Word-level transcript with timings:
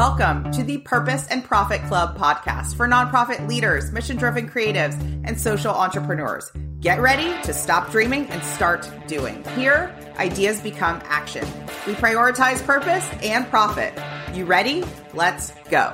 Welcome 0.00 0.50
to 0.52 0.62
the 0.62 0.78
Purpose 0.78 1.26
and 1.28 1.44
Profit 1.44 1.82
Club 1.82 2.16
podcast 2.16 2.74
for 2.74 2.88
nonprofit 2.88 3.46
leaders, 3.46 3.92
mission 3.92 4.16
driven 4.16 4.48
creatives, 4.48 4.94
and 5.26 5.38
social 5.38 5.74
entrepreneurs. 5.74 6.50
Get 6.80 7.00
ready 7.00 7.38
to 7.42 7.52
stop 7.52 7.90
dreaming 7.90 8.24
and 8.28 8.42
start 8.42 8.90
doing. 9.06 9.44
Here, 9.56 9.94
ideas 10.16 10.62
become 10.62 11.02
action. 11.04 11.46
We 11.86 11.92
prioritize 11.92 12.64
purpose 12.64 13.06
and 13.22 13.46
profit. 13.50 13.92
You 14.32 14.46
ready? 14.46 14.84
Let's 15.12 15.52
go. 15.68 15.92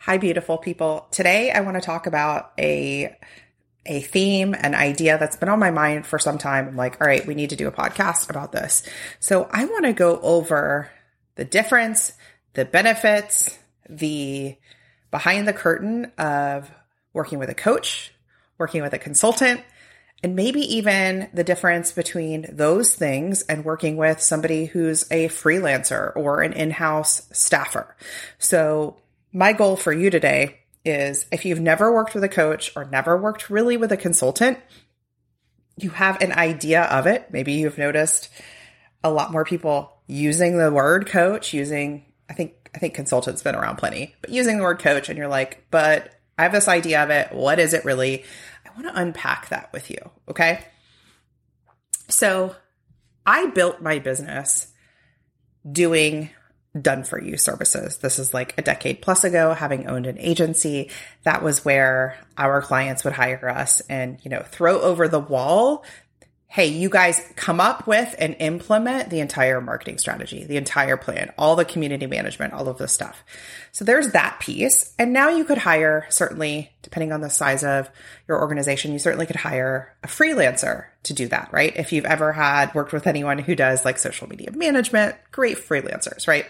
Hi, 0.00 0.18
beautiful 0.18 0.58
people. 0.58 1.06
Today, 1.12 1.50
I 1.50 1.60
want 1.60 1.78
to 1.78 1.80
talk 1.80 2.06
about 2.06 2.52
a 2.58 3.16
a 3.86 4.02
theme, 4.02 4.52
an 4.52 4.74
idea 4.74 5.16
that's 5.16 5.36
been 5.36 5.48
on 5.48 5.58
my 5.58 5.70
mind 5.70 6.06
for 6.06 6.18
some 6.18 6.36
time. 6.36 6.68
I'm 6.68 6.76
like, 6.76 7.00
all 7.00 7.06
right, 7.06 7.26
we 7.26 7.34
need 7.34 7.48
to 7.50 7.56
do 7.56 7.68
a 7.68 7.72
podcast 7.72 8.28
about 8.28 8.52
this. 8.52 8.82
So 9.18 9.48
I 9.50 9.64
want 9.64 9.86
to 9.86 9.94
go 9.94 10.20
over 10.20 10.90
the 11.36 11.44
difference, 11.44 12.12
the 12.54 12.64
benefits, 12.64 13.58
the 13.88 14.56
behind 15.10 15.46
the 15.46 15.52
curtain 15.52 16.10
of 16.18 16.70
working 17.12 17.38
with 17.38 17.50
a 17.50 17.54
coach, 17.54 18.12
working 18.58 18.82
with 18.82 18.94
a 18.94 18.98
consultant, 18.98 19.60
and 20.22 20.36
maybe 20.36 20.60
even 20.60 21.28
the 21.34 21.44
difference 21.44 21.92
between 21.92 22.46
those 22.50 22.94
things 22.94 23.42
and 23.42 23.64
working 23.64 23.96
with 23.96 24.20
somebody 24.20 24.66
who's 24.66 25.02
a 25.10 25.28
freelancer 25.28 26.14
or 26.16 26.42
an 26.42 26.52
in 26.52 26.70
house 26.70 27.28
staffer. 27.32 27.96
So, 28.38 28.96
my 29.32 29.52
goal 29.52 29.76
for 29.76 29.92
you 29.92 30.10
today 30.10 30.60
is 30.84 31.26
if 31.32 31.44
you've 31.44 31.60
never 31.60 31.92
worked 31.92 32.14
with 32.14 32.24
a 32.24 32.28
coach 32.28 32.72
or 32.76 32.84
never 32.84 33.16
worked 33.16 33.50
really 33.50 33.76
with 33.76 33.92
a 33.92 33.96
consultant, 33.96 34.58
you 35.76 35.90
have 35.90 36.20
an 36.20 36.32
idea 36.32 36.82
of 36.82 37.06
it. 37.06 37.28
Maybe 37.30 37.54
you've 37.54 37.78
noticed 37.78 38.28
a 39.02 39.10
lot 39.10 39.32
more 39.32 39.44
people 39.44 39.91
using 40.06 40.58
the 40.58 40.72
word 40.72 41.06
coach, 41.06 41.52
using, 41.52 42.04
I 42.28 42.34
think, 42.34 42.70
I 42.74 42.78
think 42.78 42.94
consultant's 42.94 43.42
been 43.42 43.54
around 43.54 43.76
plenty, 43.76 44.14
but 44.20 44.30
using 44.30 44.58
the 44.58 44.62
word 44.62 44.78
coach 44.78 45.08
and 45.08 45.18
you're 45.18 45.28
like, 45.28 45.66
but 45.70 46.14
I 46.38 46.44
have 46.44 46.52
this 46.52 46.68
idea 46.68 47.02
of 47.02 47.10
it. 47.10 47.32
What 47.32 47.58
is 47.58 47.74
it 47.74 47.84
really? 47.84 48.24
I 48.64 48.70
want 48.80 48.94
to 48.94 49.00
unpack 49.00 49.48
that 49.50 49.72
with 49.72 49.90
you. 49.90 49.98
Okay. 50.28 50.64
So 52.08 52.56
I 53.24 53.46
built 53.46 53.80
my 53.80 53.98
business 53.98 54.68
doing 55.70 56.30
done 56.80 57.04
for 57.04 57.22
you 57.22 57.36
services. 57.36 57.98
This 57.98 58.18
is 58.18 58.32
like 58.32 58.54
a 58.56 58.62
decade 58.62 59.02
plus 59.02 59.24
ago, 59.24 59.52
having 59.52 59.86
owned 59.86 60.06
an 60.06 60.18
agency. 60.18 60.90
That 61.24 61.42
was 61.42 61.64
where 61.64 62.18
our 62.36 62.62
clients 62.62 63.04
would 63.04 63.12
hire 63.12 63.48
us 63.48 63.80
and, 63.82 64.18
you 64.22 64.30
know, 64.30 64.42
throw 64.42 64.80
over 64.80 65.06
the 65.06 65.20
wall 65.20 65.84
hey, 66.52 66.66
you 66.66 66.90
guys 66.90 67.18
come 67.34 67.60
up 67.60 67.86
with 67.86 68.14
and 68.18 68.36
implement 68.38 69.08
the 69.08 69.20
entire 69.20 69.58
marketing 69.58 69.96
strategy, 69.96 70.44
the 70.44 70.58
entire 70.58 70.98
plan, 70.98 71.32
all 71.38 71.56
the 71.56 71.64
community 71.64 72.04
management, 72.04 72.52
all 72.52 72.68
of 72.68 72.76
this 72.76 72.92
stuff. 72.92 73.24
So 73.72 73.86
there's 73.86 74.10
that 74.10 74.38
piece. 74.38 74.92
And 74.98 75.14
now 75.14 75.30
you 75.30 75.46
could 75.46 75.56
hire, 75.56 76.04
certainly, 76.10 76.70
depending 76.82 77.10
on 77.10 77.22
the 77.22 77.30
size 77.30 77.64
of 77.64 77.88
your 78.28 78.38
organization, 78.38 78.92
you 78.92 78.98
certainly 78.98 79.24
could 79.24 79.36
hire 79.36 79.96
a 80.04 80.08
freelancer 80.08 80.88
to 81.04 81.14
do 81.14 81.26
that, 81.28 81.48
right? 81.52 81.74
If 81.74 81.90
you've 81.90 82.04
ever 82.04 82.34
had 82.34 82.74
worked 82.74 82.92
with 82.92 83.06
anyone 83.06 83.38
who 83.38 83.56
does 83.56 83.86
like 83.86 83.96
social 83.96 84.28
media 84.28 84.50
management, 84.52 85.16
great 85.30 85.56
freelancers, 85.56 86.28
right? 86.28 86.44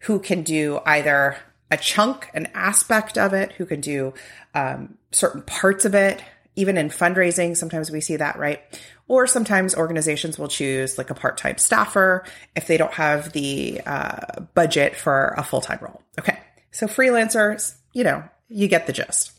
Who 0.00 0.18
can 0.18 0.42
do 0.42 0.80
either 0.84 1.38
a 1.70 1.78
chunk, 1.78 2.28
an 2.34 2.48
aspect 2.52 3.16
of 3.16 3.32
it, 3.32 3.52
who 3.52 3.64
can 3.64 3.80
do 3.80 4.12
um, 4.54 4.98
certain 5.10 5.40
parts 5.40 5.86
of 5.86 5.94
it, 5.94 6.22
even 6.56 6.76
in 6.76 6.88
fundraising, 6.88 7.56
sometimes 7.56 7.90
we 7.90 8.00
see 8.00 8.16
that, 8.16 8.38
right? 8.38 8.60
Or 9.08 9.26
sometimes 9.26 9.74
organizations 9.74 10.38
will 10.38 10.48
choose 10.48 10.98
like 10.98 11.10
a 11.10 11.14
part 11.14 11.38
time 11.38 11.58
staffer 11.58 12.24
if 12.54 12.66
they 12.66 12.76
don't 12.76 12.92
have 12.92 13.32
the 13.32 13.80
uh, 13.86 14.42
budget 14.54 14.96
for 14.96 15.34
a 15.36 15.42
full 15.42 15.60
time 15.60 15.78
role. 15.80 16.02
Okay. 16.18 16.38
So 16.70 16.86
freelancers, 16.86 17.74
you 17.92 18.04
know, 18.04 18.24
you 18.48 18.68
get 18.68 18.86
the 18.86 18.92
gist. 18.92 19.32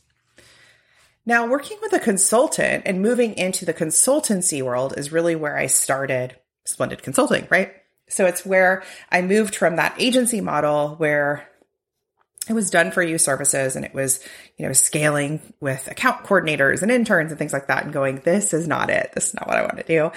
Now, 1.26 1.48
working 1.48 1.78
with 1.82 1.94
a 1.94 2.00
consultant 2.00 2.84
and 2.86 3.02
moving 3.02 3.36
into 3.36 3.64
the 3.64 3.74
consultancy 3.74 4.62
world 4.62 4.94
is 4.98 5.12
really 5.12 5.36
where 5.36 5.58
I 5.58 5.68
started 5.68 6.36
Splendid 6.66 7.02
Consulting, 7.02 7.48
right? 7.50 7.74
So 8.10 8.26
it's 8.26 8.46
where 8.46 8.84
I 9.12 9.22
moved 9.22 9.56
from 9.56 9.78
that 9.78 9.96
agency 9.98 10.42
model 10.42 10.96
where 10.96 11.48
it 12.50 12.54
was 12.54 12.70
done 12.70 12.92
for 12.92 13.02
you 13.02 13.18
services 13.18 13.76
and 13.76 13.86
it 13.86 13.94
was, 13.94 14.20
you 14.58 14.66
know, 14.66 14.74
scaling 14.74 15.42
with 15.62 15.88
account 15.90 16.26
coordinators 16.26 16.82
and 16.82 16.92
interns 16.92 17.32
and 17.32 17.40
things 17.40 17.54
like 17.54 17.68
that 17.68 17.84
and 17.84 17.94
going, 17.94 18.20
this 18.26 18.54
is 18.54 18.68
not 18.68 18.90
it. 18.90 19.12
This 19.14 19.28
is 19.28 19.34
not 19.34 19.48
what 19.48 19.58
I 19.58 19.62
want 19.62 19.78
to 19.78 19.84
do. 19.84 20.12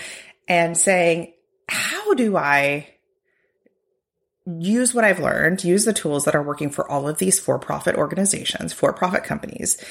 And 0.49 0.77
saying, 0.77 1.33
how 1.69 2.15
do 2.15 2.37
I 2.37 2.89
use 4.45 4.95
what 4.95 5.05
I've 5.05 5.21
learned, 5.21 5.65
use 5.65 5.85
the 5.85 5.93
tools 5.93 6.25
that 6.25 6.35
are 6.35 6.43
working 6.43 6.71
for 6.71 6.89
all 6.91 7.09
of 7.09 7.19
these 7.19 7.39
for 7.39 7.59
profit 7.59 7.95
organizations, 7.95 8.73
for 8.73 8.93
profit 8.93 9.23
companies? 9.25 9.83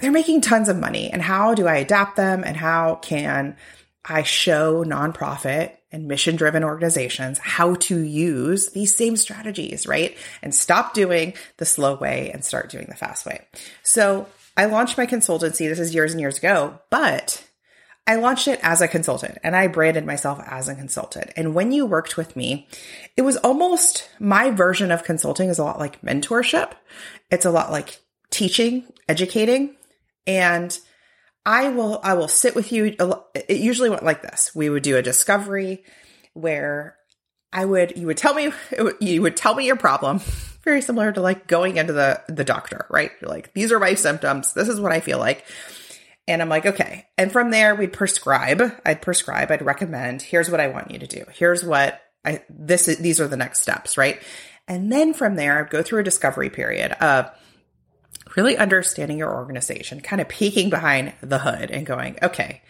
They're 0.00 0.12
making 0.12 0.40
tons 0.40 0.68
of 0.68 0.76
money. 0.76 1.10
And 1.10 1.20
how 1.20 1.54
do 1.54 1.66
I 1.66 1.76
adapt 1.76 2.16
them? 2.16 2.44
And 2.44 2.56
how 2.56 2.96
can 2.96 3.56
I 4.04 4.22
show 4.22 4.84
nonprofit 4.84 5.76
and 5.92 6.08
mission 6.08 6.36
driven 6.36 6.64
organizations 6.64 7.38
how 7.38 7.74
to 7.76 7.98
use 7.98 8.70
these 8.70 8.94
same 8.94 9.16
strategies, 9.16 9.86
right? 9.86 10.16
And 10.42 10.54
stop 10.54 10.94
doing 10.94 11.34
the 11.58 11.66
slow 11.66 11.94
way 11.94 12.30
and 12.32 12.44
start 12.44 12.70
doing 12.70 12.86
the 12.88 12.96
fast 12.96 13.26
way. 13.26 13.46
So 13.82 14.26
I 14.56 14.64
launched 14.64 14.98
my 14.98 15.06
consultancy. 15.06 15.68
This 15.68 15.78
is 15.78 15.94
years 15.94 16.12
and 16.12 16.20
years 16.20 16.38
ago, 16.38 16.80
but 16.90 17.44
I 18.06 18.16
launched 18.16 18.48
it 18.48 18.58
as 18.62 18.80
a 18.80 18.88
consultant 18.88 19.38
and 19.44 19.54
I 19.54 19.68
branded 19.68 20.04
myself 20.04 20.40
as 20.46 20.68
a 20.68 20.74
consultant. 20.74 21.30
And 21.36 21.54
when 21.54 21.70
you 21.70 21.86
worked 21.86 22.16
with 22.16 22.34
me, 22.34 22.66
it 23.16 23.22
was 23.22 23.36
almost 23.38 24.10
my 24.18 24.50
version 24.50 24.90
of 24.90 25.04
consulting 25.04 25.48
is 25.48 25.58
a 25.58 25.64
lot 25.64 25.78
like 25.78 26.02
mentorship. 26.02 26.72
It's 27.30 27.46
a 27.46 27.50
lot 27.50 27.70
like 27.70 28.00
teaching, 28.30 28.84
educating, 29.08 29.76
and 30.26 30.76
I 31.44 31.70
will 31.70 32.00
I 32.02 32.14
will 32.14 32.28
sit 32.28 32.54
with 32.54 32.72
you. 32.72 32.94
It 33.34 33.58
usually 33.58 33.90
went 33.90 34.04
like 34.04 34.22
this. 34.22 34.54
We 34.54 34.70
would 34.70 34.82
do 34.82 34.96
a 34.96 35.02
discovery 35.02 35.84
where 36.34 36.96
I 37.52 37.64
would 37.64 37.96
you 37.96 38.06
would 38.06 38.16
tell 38.16 38.34
me 38.34 38.52
you 39.00 39.22
would 39.22 39.36
tell 39.36 39.54
me 39.54 39.66
your 39.66 39.76
problem, 39.76 40.18
very 40.62 40.82
similar 40.82 41.12
to 41.12 41.20
like 41.20 41.46
going 41.46 41.76
into 41.76 41.92
the 41.92 42.22
the 42.28 42.44
doctor, 42.44 42.86
right? 42.90 43.10
You're 43.20 43.30
like 43.30 43.52
these 43.54 43.72
are 43.72 43.80
my 43.80 43.94
symptoms. 43.94 44.52
This 44.52 44.68
is 44.68 44.80
what 44.80 44.92
I 44.92 45.00
feel 45.00 45.18
like. 45.18 45.44
And 46.28 46.40
I'm 46.40 46.48
like, 46.48 46.66
okay. 46.66 47.06
And 47.18 47.32
from 47.32 47.50
there 47.50 47.74
we'd 47.74 47.92
prescribe. 47.92 48.62
I'd 48.86 49.02
prescribe, 49.02 49.50
I'd 49.50 49.62
recommend, 49.62 50.22
here's 50.22 50.48
what 50.48 50.60
I 50.60 50.68
want 50.68 50.92
you 50.92 51.00
to 51.00 51.06
do. 51.08 51.24
Here's 51.32 51.64
what 51.64 52.00
I 52.24 52.42
this 52.48 52.86
is 52.86 52.98
these 52.98 53.20
are 53.20 53.26
the 53.26 53.36
next 53.36 53.60
steps, 53.60 53.98
right? 53.98 54.22
And 54.68 54.92
then 54.92 55.12
from 55.12 55.34
there 55.34 55.58
I'd 55.58 55.70
go 55.70 55.82
through 55.82 56.00
a 56.00 56.04
discovery 56.04 56.50
period 56.50 56.92
of 56.92 57.30
really 58.36 58.56
understanding 58.56 59.18
your 59.18 59.32
organization, 59.32 60.00
kind 60.00 60.20
of 60.20 60.28
peeking 60.28 60.70
behind 60.70 61.12
the 61.20 61.38
hood 61.38 61.70
and 61.70 61.86
going, 61.86 62.18
okay, 62.22 62.62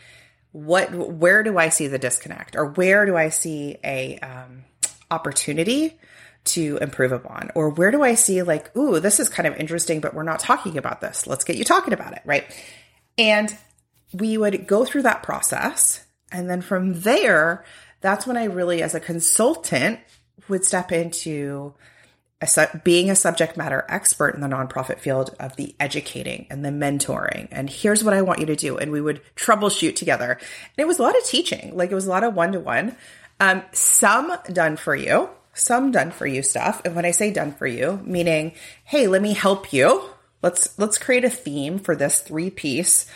what, 0.52 0.92
where 0.92 1.42
do 1.42 1.58
I 1.58 1.68
see 1.68 1.86
the 1.86 1.98
disconnect 1.98 2.56
or 2.56 2.66
where 2.66 3.06
do 3.06 3.16
I 3.16 3.30
see 3.30 3.76
a, 3.84 4.18
um, 4.18 4.64
opportunity 5.12 5.98
to 6.44 6.78
improve 6.78 7.12
upon? 7.12 7.50
Or 7.54 7.68
where 7.68 7.92
do 7.92 8.02
I 8.02 8.14
see 8.14 8.42
like, 8.42 8.74
ooh, 8.76 8.98
this 8.98 9.20
is 9.20 9.28
kind 9.28 9.46
of 9.46 9.56
interesting, 9.56 10.00
but 10.00 10.14
we're 10.14 10.24
not 10.24 10.40
talking 10.40 10.78
about 10.78 11.00
this. 11.00 11.26
Let's 11.26 11.44
get 11.44 11.56
you 11.56 11.64
talking 11.64 11.92
about 11.92 12.14
it. 12.14 12.22
Right. 12.24 12.44
And 13.16 13.56
we 14.12 14.36
would 14.36 14.66
go 14.66 14.84
through 14.84 15.02
that 15.02 15.22
process. 15.22 16.04
And 16.32 16.50
then 16.50 16.62
from 16.62 17.00
there, 17.02 17.64
that's 18.00 18.26
when 18.26 18.36
I 18.36 18.44
really, 18.44 18.82
as 18.82 18.94
a 18.94 19.00
consultant, 19.00 20.00
would 20.48 20.64
step 20.64 20.90
into 20.90 21.74
a 22.42 22.47
su- 22.47 22.80
being 22.84 23.08
a 23.08 23.16
subject 23.16 23.56
matter 23.56 23.86
expert 23.88 24.34
in 24.34 24.42
the 24.42 24.48
nonprofit 24.48 24.98
field 24.98 25.34
of 25.41 25.56
the 25.56 25.75
educating 25.80 26.47
and 26.50 26.64
the 26.64 26.69
mentoring. 26.69 27.48
And 27.50 27.70
here's 27.70 28.04
what 28.04 28.12
I 28.12 28.20
want 28.20 28.41
you 28.41 28.47
to 28.47 28.56
do. 28.56 28.76
And 28.76 28.92
we 28.92 29.00
would 29.00 29.22
troubleshoot 29.36 29.97
together. 29.97 30.32
And 30.32 30.78
it 30.78 30.86
was 30.86 30.98
a 30.98 31.02
lot 31.02 31.16
of 31.16 31.25
teaching, 31.25 31.76
like 31.76 31.91
it 31.91 31.94
was 31.94 32.06
a 32.06 32.10
lot 32.10 32.25
of 32.25 32.34
one 32.34 32.52
to 32.52 32.60
one. 32.60 32.97
Some 33.72 34.36
done 34.52 34.76
for 34.76 34.94
you, 34.94 35.31
some 35.55 35.90
done 35.90 36.11
for 36.11 36.26
you 36.26 36.43
stuff. 36.43 36.82
And 36.84 36.94
when 36.94 37.05
I 37.05 37.12
say 37.12 37.31
done 37.32 37.52
for 37.52 37.66
you, 37.66 38.00
meaning, 38.05 38.52
hey, 38.84 39.06
let 39.06 39.22
me 39.22 39.32
help 39.32 39.72
you. 39.72 40.11
Let's 40.43 40.78
let's 40.78 40.99
create 40.99 41.25
a 41.25 41.31
theme 41.31 41.78
for 41.78 41.96
this 41.96 42.20
three 42.20 42.50
piece 42.50 43.06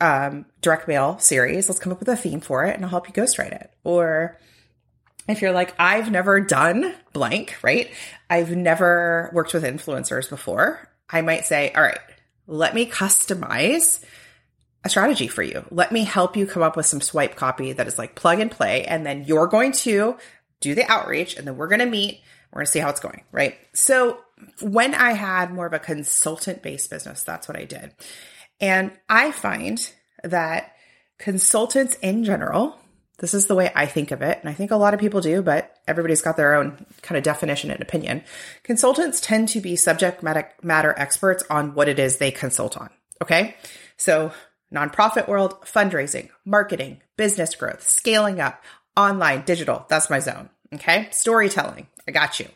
um, 0.00 0.46
direct 0.60 0.88
mail 0.88 1.18
series. 1.18 1.68
Let's 1.68 1.80
come 1.80 1.92
up 1.92 2.00
with 2.00 2.08
a 2.08 2.16
theme 2.16 2.40
for 2.40 2.64
it, 2.64 2.74
and 2.74 2.84
I'll 2.84 2.90
help 2.90 3.08
you 3.08 3.14
ghostwrite 3.14 3.52
it. 3.52 3.70
Or 3.84 4.38
if 5.28 5.42
you're 5.42 5.52
like, 5.52 5.74
I've 5.78 6.10
never 6.10 6.40
done 6.40 6.94
blank, 7.12 7.56
right? 7.62 7.90
I've 8.30 8.50
never 8.50 9.30
worked 9.32 9.52
with 9.52 9.62
influencers 9.62 10.28
before. 10.28 10.88
I 11.10 11.20
might 11.20 11.44
say, 11.44 11.70
all 11.72 11.82
right, 11.82 11.98
let 12.46 12.74
me 12.74 12.86
customize 12.86 14.02
a 14.84 14.88
strategy 14.88 15.28
for 15.28 15.42
you. 15.42 15.64
Let 15.70 15.92
me 15.92 16.04
help 16.04 16.36
you 16.36 16.46
come 16.46 16.62
up 16.62 16.76
with 16.76 16.86
some 16.86 17.00
swipe 17.00 17.36
copy 17.36 17.72
that 17.72 17.86
is 17.86 17.98
like 17.98 18.14
plug 18.14 18.40
and 18.40 18.50
play. 18.50 18.84
And 18.84 19.04
then 19.04 19.24
you're 19.24 19.46
going 19.46 19.72
to 19.72 20.16
do 20.60 20.74
the 20.74 20.90
outreach 20.90 21.36
and 21.36 21.46
then 21.46 21.56
we're 21.56 21.68
going 21.68 21.80
to 21.80 21.86
meet. 21.86 22.20
We're 22.52 22.60
going 22.60 22.66
to 22.66 22.72
see 22.72 22.78
how 22.78 22.88
it's 22.88 23.00
going. 23.00 23.22
Right. 23.30 23.56
So 23.74 24.18
when 24.62 24.94
I 24.94 25.12
had 25.12 25.52
more 25.52 25.66
of 25.66 25.72
a 25.72 25.78
consultant 25.78 26.62
based 26.62 26.90
business, 26.90 27.22
that's 27.22 27.48
what 27.48 27.58
I 27.58 27.64
did. 27.64 27.92
And 28.60 28.92
I 29.08 29.32
find 29.32 29.92
that 30.24 30.74
consultants 31.18 31.96
in 31.96 32.24
general 32.24 32.78
This 33.18 33.34
is 33.34 33.46
the 33.46 33.54
way 33.56 33.72
I 33.74 33.86
think 33.86 34.12
of 34.12 34.22
it. 34.22 34.38
And 34.40 34.48
I 34.48 34.52
think 34.52 34.70
a 34.70 34.76
lot 34.76 34.94
of 34.94 35.00
people 35.00 35.20
do, 35.20 35.42
but 35.42 35.76
everybody's 35.88 36.22
got 36.22 36.36
their 36.36 36.54
own 36.54 36.86
kind 37.02 37.16
of 37.16 37.24
definition 37.24 37.70
and 37.70 37.80
opinion. 37.80 38.22
Consultants 38.62 39.20
tend 39.20 39.48
to 39.48 39.60
be 39.60 39.74
subject 39.74 40.22
matter 40.22 40.94
experts 40.96 41.42
on 41.50 41.74
what 41.74 41.88
it 41.88 41.98
is 41.98 42.18
they 42.18 42.30
consult 42.30 42.76
on. 42.76 42.90
Okay. 43.20 43.56
So 43.96 44.32
nonprofit 44.72 45.26
world, 45.26 45.60
fundraising, 45.62 46.28
marketing, 46.44 47.00
business 47.16 47.56
growth, 47.56 47.82
scaling 47.88 48.40
up, 48.40 48.62
online, 48.96 49.42
digital. 49.42 49.84
That's 49.88 50.10
my 50.10 50.20
zone. 50.20 50.50
Okay. 50.72 51.08
Storytelling. 51.10 51.88
I 52.06 52.12
got 52.12 52.38
you. 52.38 52.46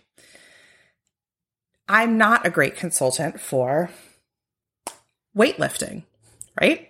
I'm 1.88 2.17
not 2.17 2.47
a 2.47 2.50
great 2.50 2.76
consultant 2.76 3.41
for 3.41 3.91
weightlifting, 5.37 6.05
right? 6.61 6.88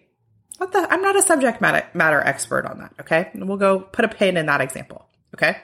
Not 0.62 0.72
the, 0.72 0.92
I'm 0.92 1.02
not 1.02 1.16
a 1.16 1.22
subject 1.22 1.60
matter, 1.60 1.84
matter 1.92 2.20
expert 2.20 2.66
on 2.66 2.78
that. 2.78 2.92
Okay. 3.00 3.30
We'll 3.34 3.56
go 3.56 3.80
put 3.80 4.04
a 4.04 4.08
pin 4.08 4.36
in 4.36 4.46
that 4.46 4.60
example. 4.60 5.08
Okay. 5.34 5.56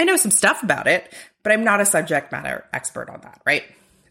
I 0.00 0.04
know 0.04 0.16
some 0.16 0.32
stuff 0.32 0.64
about 0.64 0.88
it, 0.88 1.12
but 1.44 1.52
I'm 1.52 1.62
not 1.62 1.80
a 1.80 1.86
subject 1.86 2.32
matter 2.32 2.64
expert 2.72 3.08
on 3.08 3.20
that, 3.20 3.40
right? 3.46 3.62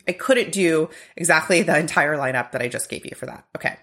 I 0.08 0.14
couldn't 0.14 0.54
do 0.54 0.90
exactly 1.18 1.62
the 1.62 1.78
entire 1.78 2.16
lineup 2.16 2.54
that 2.54 2.62
I 2.62 2.70
just 2.70 2.90
gave 2.90 3.06
you 3.06 3.16
for 3.18 3.26
that. 3.26 3.46
Okay. 3.54 3.76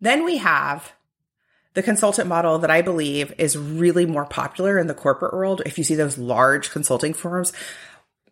Then 0.00 0.24
we 0.24 0.38
have 0.38 0.90
the 1.74 1.82
consultant 1.82 2.28
model 2.28 2.58
that 2.60 2.70
I 2.70 2.80
believe 2.80 3.34
is 3.36 3.58
really 3.58 4.06
more 4.06 4.24
popular 4.24 4.78
in 4.78 4.86
the 4.86 4.94
corporate 4.94 5.34
world. 5.34 5.60
If 5.66 5.76
you 5.76 5.84
see 5.84 5.96
those 5.96 6.16
large 6.16 6.70
consulting 6.70 7.12
firms, 7.12 7.52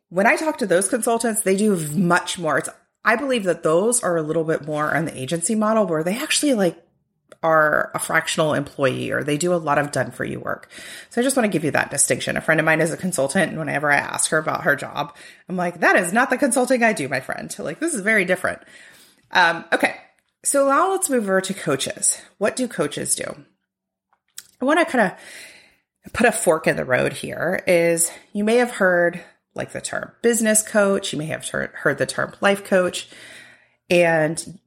when 0.09 0.27
I 0.27 0.37
talk 0.37 0.57
to 0.59 0.67
those 0.67 0.89
consultants, 0.89 1.43
they 1.43 1.57
do 1.57 1.77
much 1.95 2.39
more. 2.39 2.57
It's, 2.59 2.71
I 3.05 3.17
believe 3.17 3.45
that 3.45 3.63
those 3.63 4.03
are 4.03 4.17
a 4.17 4.23
little 4.23 4.45
bit 4.45 4.67
more 4.67 4.95
on 4.95 5.07
the 5.07 5.19
agency 5.19 5.55
model 5.55 5.87
where 5.87 6.05
they 6.05 6.17
actually 6.17 6.55
like 6.55 6.83
are 7.43 7.91
a 7.95 7.99
fractional 7.99 8.53
employee 8.53 9.11
or 9.11 9.25
they 9.25 9.39
do 9.39 9.55
a 9.55 9.57
lot 9.57 9.79
of 9.79 9.93
done 9.93 10.11
for 10.11 10.25
you 10.25 10.39
work. 10.39 10.69
So 11.09 11.21
I 11.21 11.25
just 11.25 11.37
want 11.37 11.47
to 11.47 11.53
give 11.53 11.65
you 11.65 11.71
that 11.71 11.91
distinction. 11.91 12.37
A 12.37 12.41
friend 12.41 12.61
of 12.61 12.67
mine 12.67 12.83
is 12.83 12.93
a 12.93 12.99
consultant 12.99 13.51
and 13.51 13.59
whenever 13.59 13.91
I 13.91 13.97
ask 13.97 14.31
her 14.31 14.39
about 14.39 14.65
her 14.65 14.77
job, 14.77 15.17
I'm 15.49 15.57
like, 15.57 15.81
that 15.81 15.97
is 15.97 16.13
not 16.13 16.29
the 16.29 16.37
consulting 16.37 16.83
I 16.83 16.93
do, 16.93 17.09
my 17.09 17.21
friend. 17.21 17.55
Like 17.59 17.81
this 17.81 17.95
is 17.95 18.03
very 18.03 18.27
different. 18.27 18.61
Um, 19.31 19.65
okay. 19.73 19.97
So 20.43 20.69
now 20.69 20.91
let's 20.91 21.09
move 21.09 21.25
over 21.25 21.41
to 21.41 21.55
coaches. 21.55 22.21
What 22.39 22.57
do 22.57 22.69
coaches 22.69 23.15
do? 23.15 23.45
I 24.61 24.65
want 24.65 24.79
to 24.81 24.85
kind 24.85 25.13
of 25.13 26.13
put 26.13 26.27
a 26.27 26.33
fork 26.33 26.67
in 26.67 26.77
the 26.77 26.85
road 26.85 27.13
here 27.13 27.63
is 27.67 28.11
you 28.33 28.45
may 28.45 28.57
have 28.57 28.71
heard 28.71 29.23
like 29.55 29.73
the 29.73 29.81
term 29.81 30.13
business 30.23 30.63
coach, 30.63 31.13
you 31.13 31.19
may 31.19 31.27
have 31.27 31.47
heard 31.49 31.99
the 31.99 32.07
term 32.07 32.35
life 32.41 32.65
coach, 32.65 33.09
and 33.89 34.59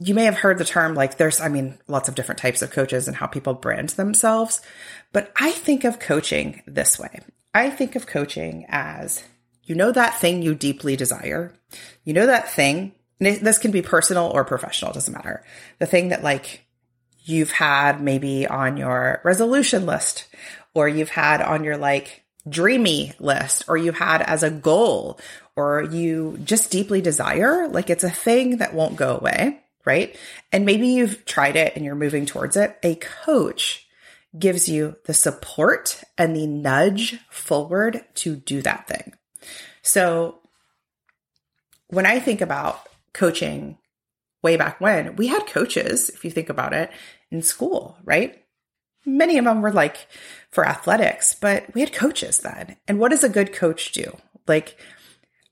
you 0.00 0.14
may 0.14 0.24
have 0.24 0.36
heard 0.36 0.58
the 0.58 0.64
term 0.64 0.94
like 0.94 1.16
there's, 1.16 1.40
I 1.40 1.48
mean, 1.48 1.78
lots 1.86 2.08
of 2.08 2.14
different 2.14 2.40
types 2.40 2.62
of 2.62 2.70
coaches 2.70 3.06
and 3.06 3.16
how 3.16 3.26
people 3.26 3.54
brand 3.54 3.90
themselves. 3.90 4.60
But 5.12 5.32
I 5.36 5.52
think 5.52 5.84
of 5.84 6.00
coaching 6.00 6.62
this 6.66 6.98
way 6.98 7.20
I 7.54 7.70
think 7.70 7.94
of 7.94 8.06
coaching 8.06 8.66
as 8.68 9.22
you 9.62 9.76
know 9.76 9.92
that 9.92 10.18
thing 10.18 10.42
you 10.42 10.54
deeply 10.54 10.96
desire, 10.96 11.54
you 12.02 12.12
know 12.12 12.26
that 12.26 12.50
thing. 12.50 12.92
This 13.20 13.58
can 13.58 13.70
be 13.70 13.80
personal 13.80 14.26
or 14.26 14.44
professional, 14.44 14.92
doesn't 14.92 15.14
matter. 15.14 15.44
The 15.78 15.86
thing 15.86 16.08
that 16.08 16.24
like 16.24 16.66
you've 17.20 17.52
had 17.52 18.02
maybe 18.02 18.46
on 18.46 18.76
your 18.76 19.20
resolution 19.24 19.86
list 19.86 20.26
or 20.74 20.88
you've 20.88 21.10
had 21.10 21.40
on 21.40 21.62
your 21.62 21.76
like 21.76 22.23
dreamy 22.48 23.12
list 23.18 23.64
or 23.68 23.76
you 23.76 23.92
had 23.92 24.22
as 24.22 24.42
a 24.42 24.50
goal 24.50 25.18
or 25.56 25.82
you 25.82 26.38
just 26.44 26.70
deeply 26.70 27.00
desire, 27.00 27.68
like 27.68 27.90
it's 27.90 28.04
a 28.04 28.10
thing 28.10 28.58
that 28.58 28.74
won't 28.74 28.96
go 28.96 29.16
away, 29.16 29.60
right? 29.84 30.16
And 30.52 30.66
maybe 30.66 30.88
you've 30.88 31.24
tried 31.24 31.56
it 31.56 31.74
and 31.76 31.84
you're 31.84 31.94
moving 31.94 32.26
towards 32.26 32.56
it. 32.56 32.76
A 32.82 32.96
coach 32.96 33.86
gives 34.38 34.68
you 34.68 34.96
the 35.04 35.14
support 35.14 36.02
and 36.18 36.34
the 36.34 36.46
nudge 36.46 37.18
forward 37.30 38.04
to 38.14 38.36
do 38.36 38.62
that 38.62 38.88
thing. 38.88 39.14
So 39.82 40.40
when 41.88 42.06
I 42.06 42.18
think 42.18 42.40
about 42.40 42.80
coaching 43.12 43.78
way 44.42 44.56
back 44.56 44.80
when, 44.80 45.16
we 45.16 45.28
had 45.28 45.46
coaches, 45.46 46.10
if 46.10 46.24
you 46.24 46.30
think 46.30 46.48
about 46.48 46.72
it, 46.72 46.90
in 47.30 47.42
school, 47.42 47.96
right? 48.04 48.43
Many 49.06 49.38
of 49.38 49.44
them 49.44 49.62
were 49.62 49.72
like 49.72 50.06
for 50.50 50.66
athletics, 50.66 51.34
but 51.34 51.72
we 51.74 51.80
had 51.80 51.92
coaches 51.92 52.38
then. 52.38 52.76
And 52.88 52.98
what 52.98 53.10
does 53.10 53.24
a 53.24 53.28
good 53.28 53.52
coach 53.52 53.92
do? 53.92 54.16
Like 54.46 54.76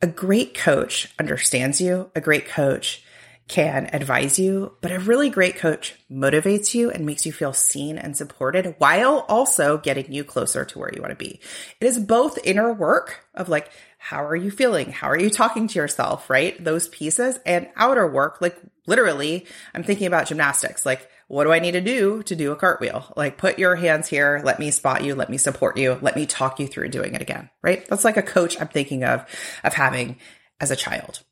a 0.00 0.06
great 0.06 0.54
coach 0.54 1.12
understands 1.18 1.80
you, 1.80 2.10
a 2.14 2.20
great 2.20 2.46
coach 2.46 3.04
can 3.48 3.90
advise 3.92 4.38
you, 4.38 4.76
but 4.80 4.92
a 4.92 4.98
really 4.98 5.28
great 5.28 5.56
coach 5.56 5.94
motivates 6.10 6.74
you 6.74 6.90
and 6.90 7.04
makes 7.04 7.26
you 7.26 7.32
feel 7.32 7.52
seen 7.52 7.98
and 7.98 8.16
supported 8.16 8.74
while 8.78 9.26
also 9.28 9.76
getting 9.78 10.10
you 10.12 10.24
closer 10.24 10.64
to 10.64 10.78
where 10.78 10.90
you 10.94 11.02
want 11.02 11.10
to 11.10 11.16
be. 11.16 11.40
It 11.80 11.86
is 11.86 11.98
both 11.98 12.38
inner 12.44 12.72
work 12.72 13.26
of 13.34 13.48
like, 13.48 13.70
how 13.98 14.24
are 14.24 14.36
you 14.36 14.50
feeling? 14.50 14.90
How 14.90 15.08
are 15.08 15.18
you 15.18 15.28
talking 15.28 15.68
to 15.68 15.78
yourself? 15.78 16.30
Right? 16.30 16.62
Those 16.62 16.88
pieces 16.88 17.40
and 17.44 17.68
outer 17.76 18.06
work, 18.06 18.40
like 18.40 18.56
literally, 18.86 19.46
I'm 19.74 19.82
thinking 19.82 20.06
about 20.06 20.26
gymnastics. 20.26 20.86
Like, 20.86 21.08
what 21.32 21.44
do 21.44 21.52
I 21.52 21.60
need 21.60 21.72
to 21.72 21.80
do 21.80 22.22
to 22.24 22.36
do 22.36 22.52
a 22.52 22.56
cartwheel? 22.56 23.10
Like 23.16 23.38
put 23.38 23.58
your 23.58 23.74
hands 23.74 24.06
here. 24.06 24.42
Let 24.44 24.58
me 24.58 24.70
spot 24.70 25.02
you. 25.02 25.14
Let 25.14 25.30
me 25.30 25.38
support 25.38 25.78
you. 25.78 25.98
Let 26.02 26.14
me 26.14 26.26
talk 26.26 26.60
you 26.60 26.66
through 26.66 26.90
doing 26.90 27.14
it 27.14 27.22
again. 27.22 27.48
Right. 27.62 27.88
That's 27.88 28.04
like 28.04 28.18
a 28.18 28.22
coach 28.22 28.60
I'm 28.60 28.68
thinking 28.68 29.02
of, 29.02 29.24
of 29.64 29.72
having 29.72 30.18
as 30.60 30.70
a 30.70 30.76
child. 30.76 31.22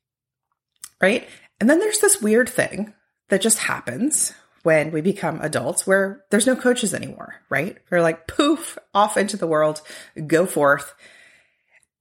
Right. 1.02 1.28
And 1.60 1.68
then 1.68 1.80
there's 1.80 2.00
this 2.00 2.22
weird 2.22 2.48
thing 2.48 2.94
that 3.28 3.42
just 3.42 3.58
happens 3.58 4.32
when 4.62 4.90
we 4.90 5.02
become 5.02 5.38
adults 5.42 5.86
where 5.86 6.24
there's 6.30 6.46
no 6.46 6.56
coaches 6.56 6.94
anymore. 6.94 7.34
Right. 7.50 7.76
We're 7.90 8.00
like 8.00 8.26
poof 8.26 8.78
off 8.94 9.18
into 9.18 9.36
the 9.36 9.46
world, 9.46 9.82
go 10.26 10.46
forth 10.46 10.94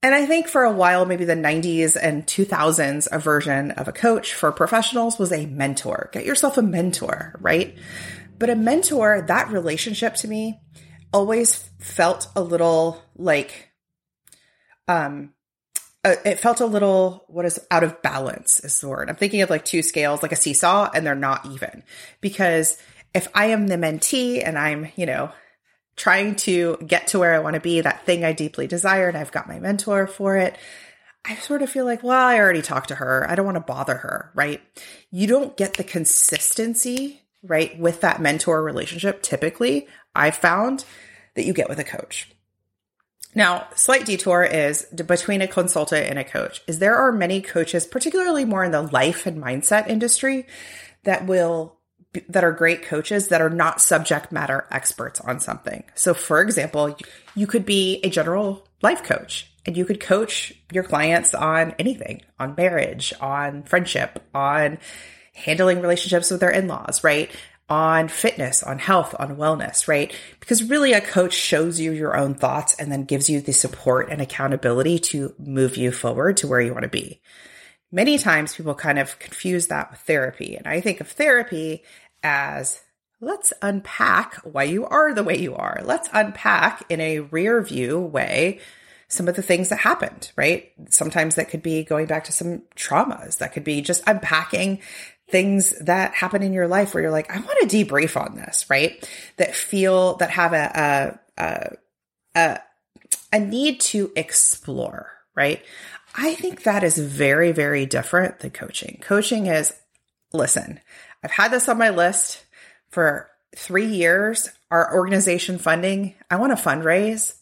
and 0.02 0.14
I 0.14 0.24
think 0.24 0.48
for 0.48 0.64
a 0.64 0.72
while, 0.72 1.04
maybe 1.04 1.24
the 1.24 1.34
90s 1.34 1.96
and 2.00 2.26
2000s, 2.26 3.08
a 3.12 3.18
version 3.18 3.72
of 3.72 3.86
a 3.86 3.92
coach 3.92 4.32
for 4.32 4.50
professionals 4.50 5.18
was 5.18 5.30
a 5.30 5.46
mentor. 5.46 6.08
Get 6.12 6.24
yourself 6.24 6.56
a 6.56 6.62
mentor, 6.62 7.36
right? 7.40 7.76
But 8.38 8.48
a 8.48 8.56
mentor, 8.56 9.22
that 9.28 9.50
relationship 9.50 10.14
to 10.16 10.28
me 10.28 10.60
always 11.12 11.68
felt 11.78 12.28
a 12.34 12.40
little 12.40 13.02
like, 13.14 13.70
um, 14.88 15.34
uh, 16.02 16.14
it 16.24 16.38
felt 16.38 16.60
a 16.60 16.66
little 16.66 17.26
what 17.28 17.44
is 17.44 17.60
out 17.70 17.84
of 17.84 18.00
balance 18.00 18.58
is 18.60 18.80
the 18.80 18.88
word. 18.88 19.10
I'm 19.10 19.16
thinking 19.16 19.42
of 19.42 19.50
like 19.50 19.66
two 19.66 19.82
scales, 19.82 20.22
like 20.22 20.32
a 20.32 20.36
seesaw, 20.36 20.90
and 20.94 21.06
they're 21.06 21.14
not 21.14 21.44
even 21.46 21.82
because 22.22 22.78
if 23.14 23.28
I 23.34 23.46
am 23.46 23.66
the 23.66 23.76
mentee 23.76 24.42
and 24.42 24.58
I'm, 24.58 24.88
you 24.96 25.04
know, 25.04 25.30
trying 26.00 26.34
to 26.34 26.78
get 26.86 27.08
to 27.08 27.18
where 27.18 27.34
I 27.34 27.40
want 27.40 27.54
to 27.54 27.60
be, 27.60 27.82
that 27.82 28.06
thing 28.06 28.24
I 28.24 28.32
deeply 28.32 28.66
desire, 28.66 29.08
and 29.08 29.18
I've 29.18 29.32
got 29.32 29.46
my 29.46 29.60
mentor 29.60 30.06
for 30.06 30.34
it. 30.38 30.56
I 31.26 31.34
sort 31.34 31.60
of 31.60 31.68
feel 31.68 31.84
like, 31.84 32.02
well, 32.02 32.26
I 32.26 32.38
already 32.38 32.62
talked 32.62 32.88
to 32.88 32.94
her. 32.94 33.26
I 33.28 33.34
don't 33.34 33.44
want 33.44 33.56
to 33.56 33.60
bother 33.60 33.96
her, 33.96 34.32
right? 34.34 34.62
You 35.10 35.26
don't 35.26 35.58
get 35.58 35.74
the 35.74 35.84
consistency, 35.84 37.20
right, 37.42 37.78
with 37.78 38.00
that 38.00 38.18
mentor 38.18 38.62
relationship. 38.62 39.20
Typically, 39.20 39.88
I've 40.16 40.36
found 40.36 40.86
that 41.34 41.44
you 41.44 41.52
get 41.52 41.68
with 41.68 41.78
a 41.78 41.84
coach. 41.84 42.30
Now, 43.34 43.68
slight 43.74 44.06
detour 44.06 44.42
is 44.42 44.86
between 44.86 45.42
a 45.42 45.46
consultant 45.46 46.06
and 46.06 46.18
a 46.18 46.24
coach 46.24 46.62
is 46.66 46.78
there 46.78 46.96
are 46.96 47.12
many 47.12 47.42
coaches, 47.42 47.86
particularly 47.86 48.46
more 48.46 48.64
in 48.64 48.72
the 48.72 48.80
life 48.80 49.26
and 49.26 49.36
mindset 49.36 49.86
industry 49.86 50.46
that 51.04 51.26
will 51.26 51.76
that 52.28 52.44
are 52.44 52.52
great 52.52 52.82
coaches 52.82 53.28
that 53.28 53.40
are 53.40 53.50
not 53.50 53.80
subject 53.80 54.32
matter 54.32 54.66
experts 54.70 55.20
on 55.20 55.38
something. 55.40 55.84
So, 55.94 56.14
for 56.14 56.40
example, 56.40 56.96
you 57.34 57.46
could 57.46 57.64
be 57.64 58.00
a 58.02 58.10
general 58.10 58.66
life 58.82 59.02
coach 59.02 59.50
and 59.66 59.76
you 59.76 59.84
could 59.84 60.00
coach 60.00 60.52
your 60.72 60.84
clients 60.84 61.34
on 61.34 61.74
anything 61.78 62.22
on 62.38 62.54
marriage, 62.56 63.12
on 63.20 63.62
friendship, 63.62 64.24
on 64.34 64.78
handling 65.34 65.80
relationships 65.80 66.30
with 66.30 66.40
their 66.40 66.50
in 66.50 66.66
laws, 66.66 67.04
right? 67.04 67.30
On 67.68 68.08
fitness, 68.08 68.64
on 68.64 68.80
health, 68.80 69.14
on 69.18 69.36
wellness, 69.36 69.86
right? 69.86 70.12
Because 70.40 70.64
really 70.64 70.92
a 70.92 71.00
coach 71.00 71.34
shows 71.34 71.78
you 71.78 71.92
your 71.92 72.16
own 72.16 72.34
thoughts 72.34 72.74
and 72.74 72.90
then 72.90 73.04
gives 73.04 73.30
you 73.30 73.40
the 73.40 73.52
support 73.52 74.08
and 74.10 74.20
accountability 74.20 74.98
to 74.98 75.32
move 75.38 75.76
you 75.76 75.92
forward 75.92 76.38
to 76.38 76.48
where 76.48 76.60
you 76.60 76.72
want 76.72 76.82
to 76.82 76.88
be 76.88 77.20
many 77.92 78.18
times 78.18 78.54
people 78.54 78.74
kind 78.74 78.98
of 78.98 79.18
confuse 79.18 79.68
that 79.68 79.90
with 79.90 80.00
therapy. 80.00 80.56
And 80.56 80.66
I 80.66 80.80
think 80.80 81.00
of 81.00 81.08
therapy 81.08 81.82
as 82.22 82.80
let's 83.20 83.52
unpack 83.62 84.36
why 84.44 84.64
you 84.64 84.86
are 84.86 85.12
the 85.12 85.24
way 85.24 85.38
you 85.38 85.54
are. 85.54 85.80
Let's 85.84 86.08
unpack 86.12 86.84
in 86.88 87.00
a 87.00 87.20
rear 87.20 87.62
view 87.62 87.98
way 87.98 88.60
some 89.08 89.26
of 89.26 89.34
the 89.34 89.42
things 89.42 89.68
that 89.68 89.80
happened, 89.80 90.30
right? 90.36 90.72
Sometimes 90.88 91.34
that 91.34 91.50
could 91.50 91.62
be 91.62 91.82
going 91.82 92.06
back 92.06 92.24
to 92.24 92.32
some 92.32 92.62
traumas. 92.76 93.38
That 93.38 93.52
could 93.52 93.64
be 93.64 93.82
just 93.82 94.04
unpacking 94.06 94.80
things 95.28 95.76
that 95.80 96.14
happen 96.14 96.42
in 96.42 96.52
your 96.52 96.68
life 96.68 96.94
where 96.94 97.02
you're 97.02 97.10
like, 97.10 97.30
I 97.30 97.40
want 97.40 97.68
to 97.68 97.84
debrief 97.84 98.20
on 98.20 98.36
this, 98.36 98.66
right? 98.70 99.08
That 99.36 99.54
feel, 99.54 100.14
that 100.16 100.30
have 100.30 100.52
a, 100.52 101.18
a, 101.36 101.42
a, 101.42 101.76
a, 102.36 102.60
a 103.32 103.40
need 103.40 103.80
to 103.80 104.12
explore, 104.14 105.10
right? 105.34 105.62
I 106.22 106.34
think 106.34 106.64
that 106.64 106.84
is 106.84 106.98
very, 106.98 107.50
very 107.50 107.86
different 107.86 108.40
than 108.40 108.50
coaching. 108.50 108.98
Coaching 109.00 109.46
is, 109.46 109.72
listen, 110.34 110.78
I've 111.24 111.30
had 111.30 111.50
this 111.50 111.66
on 111.66 111.78
my 111.78 111.88
list 111.88 112.44
for 112.90 113.30
three 113.56 113.86
years. 113.86 114.50
our 114.70 114.94
organization 114.94 115.56
funding, 115.56 116.14
I 116.30 116.36
want 116.36 116.56
to 116.56 116.62
fundraise 116.62 117.36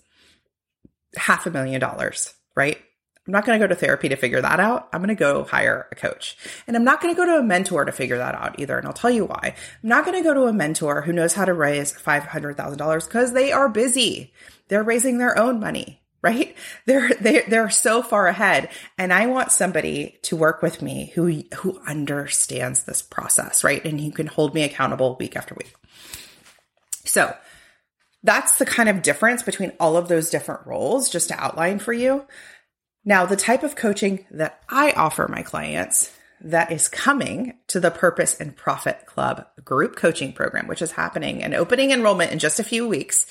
half 1.16 1.44
a 1.44 1.50
million 1.50 1.80
dollars, 1.80 2.34
right? 2.54 2.78
I'm 3.26 3.32
not 3.32 3.44
going 3.44 3.58
to 3.58 3.62
go 3.62 3.68
to 3.68 3.74
therapy 3.74 4.10
to 4.10 4.16
figure 4.16 4.40
that 4.40 4.60
out. 4.60 4.88
I'm 4.92 5.00
going 5.00 5.08
to 5.08 5.16
go 5.16 5.42
hire 5.42 5.88
a 5.90 5.96
coach. 5.96 6.36
And 6.68 6.76
I'm 6.76 6.84
not 6.84 7.02
going 7.02 7.12
to 7.12 7.18
go 7.18 7.26
to 7.26 7.38
a 7.38 7.42
mentor 7.42 7.84
to 7.84 7.90
figure 7.90 8.18
that 8.18 8.36
out 8.36 8.60
either. 8.60 8.78
And 8.78 8.86
I'll 8.86 8.92
tell 8.92 9.10
you 9.10 9.24
why. 9.24 9.56
I'm 9.82 9.88
not 9.88 10.04
going 10.04 10.16
to 10.16 10.26
go 10.26 10.34
to 10.34 10.46
a 10.46 10.52
mentor 10.52 11.02
who 11.02 11.12
knows 11.12 11.34
how 11.34 11.44
to 11.44 11.52
raise 11.52 11.92
$500,000 11.92 13.04
because 13.08 13.32
they 13.32 13.50
are 13.50 13.68
busy. 13.68 14.32
They're 14.68 14.84
raising 14.84 15.18
their 15.18 15.36
own 15.36 15.58
money, 15.58 16.00
right? 16.22 16.56
They're, 16.86 17.10
they're, 17.20 17.44
they're 17.48 17.70
so 17.70 18.02
far 18.02 18.26
ahead. 18.26 18.70
And 18.96 19.12
I 19.12 19.26
want 19.26 19.52
somebody 19.52 20.18
to 20.22 20.36
work 20.36 20.62
with 20.62 20.82
me 20.82 21.12
who, 21.14 21.44
who 21.56 21.80
understands 21.86 22.84
this 22.84 23.02
process, 23.02 23.62
right? 23.62 23.84
And 23.84 24.00
who 24.00 24.10
can 24.10 24.26
hold 24.26 24.54
me 24.54 24.62
accountable 24.62 25.16
week 25.18 25.36
after 25.36 25.54
week. 25.54 25.74
So 27.04 27.34
that's 28.22 28.58
the 28.58 28.66
kind 28.66 28.88
of 28.88 29.02
difference 29.02 29.42
between 29.42 29.72
all 29.78 29.96
of 29.96 30.08
those 30.08 30.30
different 30.30 30.66
roles, 30.66 31.08
just 31.08 31.28
to 31.28 31.40
outline 31.40 31.78
for 31.78 31.92
you. 31.92 32.26
Now, 33.04 33.24
the 33.24 33.36
type 33.36 33.62
of 33.62 33.76
coaching 33.76 34.26
that 34.32 34.60
I 34.68 34.92
offer 34.92 35.28
my 35.28 35.42
clients 35.42 36.12
that 36.40 36.70
is 36.70 36.88
coming 36.88 37.54
to 37.68 37.80
the 37.80 37.90
Purpose 37.90 38.38
and 38.38 38.56
Profit 38.56 39.06
Club 39.06 39.46
group 39.64 39.96
coaching 39.96 40.32
program, 40.32 40.68
which 40.68 40.82
is 40.82 40.92
happening 40.92 41.42
and 41.42 41.54
opening 41.54 41.90
enrollment 41.90 42.32
in 42.32 42.38
just 42.38 42.60
a 42.60 42.64
few 42.64 42.86
weeks. 42.86 43.26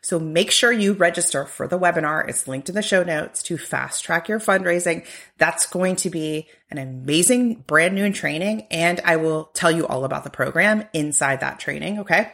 So 0.00 0.18
make 0.18 0.50
sure 0.50 0.72
you 0.72 0.94
register 0.94 1.44
for 1.44 1.68
the 1.68 1.78
webinar. 1.78 2.28
It's 2.28 2.48
linked 2.48 2.68
in 2.68 2.74
the 2.74 2.82
show 2.82 3.04
notes 3.04 3.42
to 3.44 3.56
fast 3.56 4.04
track 4.04 4.28
your 4.28 4.40
fundraising. 4.40 5.06
That's 5.38 5.66
going 5.66 5.96
to 5.96 6.10
be 6.10 6.48
an 6.70 6.78
amazing 6.78 7.54
brand 7.66 7.94
new 7.94 8.12
training. 8.12 8.66
And 8.70 9.00
I 9.04 9.16
will 9.16 9.44
tell 9.54 9.70
you 9.70 9.86
all 9.86 10.04
about 10.04 10.24
the 10.24 10.30
program 10.30 10.84
inside 10.92 11.40
that 11.40 11.60
training. 11.60 12.00
Okay. 12.00 12.32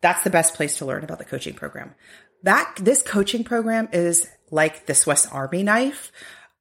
That's 0.00 0.24
the 0.24 0.30
best 0.30 0.54
place 0.54 0.78
to 0.78 0.86
learn 0.86 1.04
about 1.04 1.18
the 1.18 1.24
coaching 1.24 1.54
program. 1.54 1.94
That 2.42 2.74
this 2.80 3.00
coaching 3.00 3.44
program 3.44 3.88
is 3.92 4.28
like 4.50 4.86
the 4.86 4.94
Swiss 4.94 5.26
Army 5.26 5.62
knife 5.62 6.12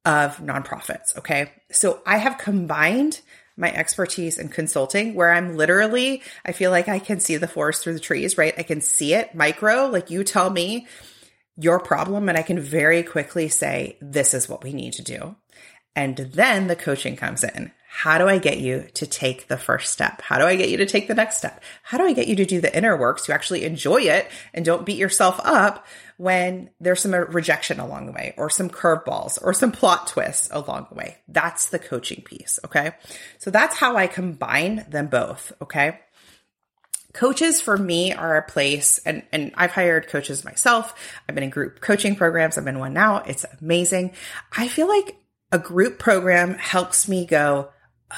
of 0.05 0.38
nonprofits. 0.38 1.17
Okay. 1.17 1.51
So 1.72 2.01
I 2.05 2.17
have 2.17 2.38
combined 2.38 3.22
my 3.55 3.72
expertise 3.72 4.38
in 4.38 4.50
consulting 4.50 5.13
where 5.13 5.31
I'm 5.31 5.55
literally, 5.55 6.24
I 6.45 6.51
feel 6.51 6.72
like 6.72 6.88
I 6.88 7.00
can 7.00 7.19
see 7.19 7.38
the 7.38 7.48
forest 7.48 7.83
through 7.83 7.93
the 7.93 8.00
trees, 8.00 8.38
right? 8.38 8.53
I 8.57 8.63
can 8.63 8.81
see 8.81 9.13
it 9.13 9.36
micro, 9.36 9.88
like 9.88 10.10
you 10.10 10.24
tell 10.24 10.50
me 10.50 10.88
your 11.55 11.79
problem, 11.79 12.29
and 12.29 12.38
I 12.38 12.41
can 12.41 12.60
very 12.60 13.03
quickly 13.03 13.48
say, 13.48 13.98
this 14.01 14.33
is 14.33 14.50
what 14.50 14.63
we 14.63 14.74
need 14.74 14.93
to 14.93 15.03
do. 15.03 15.36
And 15.95 16.17
then 16.17 16.67
the 16.67 16.75
coaching 16.75 17.15
comes 17.15 17.43
in. 17.43 17.72
How 17.88 18.17
do 18.17 18.27
I 18.27 18.39
get 18.39 18.57
you 18.57 18.88
to 18.95 19.05
take 19.05 19.48
the 19.48 19.57
first 19.57 19.93
step? 19.93 20.24
How 20.24 20.39
do 20.39 20.45
I 20.45 20.55
get 20.55 20.69
you 20.69 20.77
to 20.77 20.86
take 20.88 21.07
the 21.07 21.13
next 21.13 21.38
step? 21.38 21.63
How 21.83 22.00
do 22.00 22.05
I 22.05 22.13
get 22.13 22.27
you 22.27 22.36
to 22.38 22.45
do 22.45 22.60
the 22.60 22.75
inner 22.75 22.98
work 22.98 23.19
so 23.19 23.31
you 23.31 23.36
actually 23.36 23.65
enjoy 23.65 24.01
it 24.01 24.27
and 24.51 24.65
don't 24.65 24.83
beat 24.83 24.98
yourself 24.98 25.39
up 25.43 25.86
when 26.24 26.70
there's 26.80 27.01
some 27.01 27.13
rejection 27.13 27.80
along 27.80 28.06
the 28.06 28.12
way 28.13 28.34
or 28.38 28.50
some 28.50 28.70
curveballs 28.70 29.38
or 29.44 29.53
some 29.53 29.72
plot 29.72 30.08
twists 30.08 30.50
along 30.51 30.88
the 30.89 30.96
way? 30.96 31.18
That's 31.27 31.70
the 31.70 31.80
coaching 31.80 32.24
piece. 32.24 32.60
Okay. 32.65 32.94
So 33.39 33.51
that's 33.51 33.77
how 33.77 33.98
I 33.98 34.08
combine 34.08 34.86
them 34.89 35.08
both. 35.08 35.51
Okay. 35.62 36.00
Coaches 37.13 37.62
for 37.62 37.77
me 37.77 38.12
are 38.12 38.38
a 38.38 38.42
place, 38.42 39.00
and, 39.06 39.22
and 39.32 39.51
I've 39.56 39.72
hired 39.72 40.08
coaches 40.08 40.44
myself. 40.44 40.96
I've 41.30 41.36
been 41.36 41.44
in 41.44 41.51
group 41.51 41.80
coaching 41.80 42.15
programs. 42.15 42.58
I'm 42.58 42.68
in 42.68 42.80
one 42.80 42.94
now. 42.94 43.18
It's 43.18 43.46
amazing. 43.62 44.13
I 44.51 44.68
feel 44.68 44.88
like 44.88 45.15
a 45.51 45.60
group 45.60 46.00
program 46.00 46.56
helps 46.56 47.08
me 47.08 47.27
go, 47.27 47.70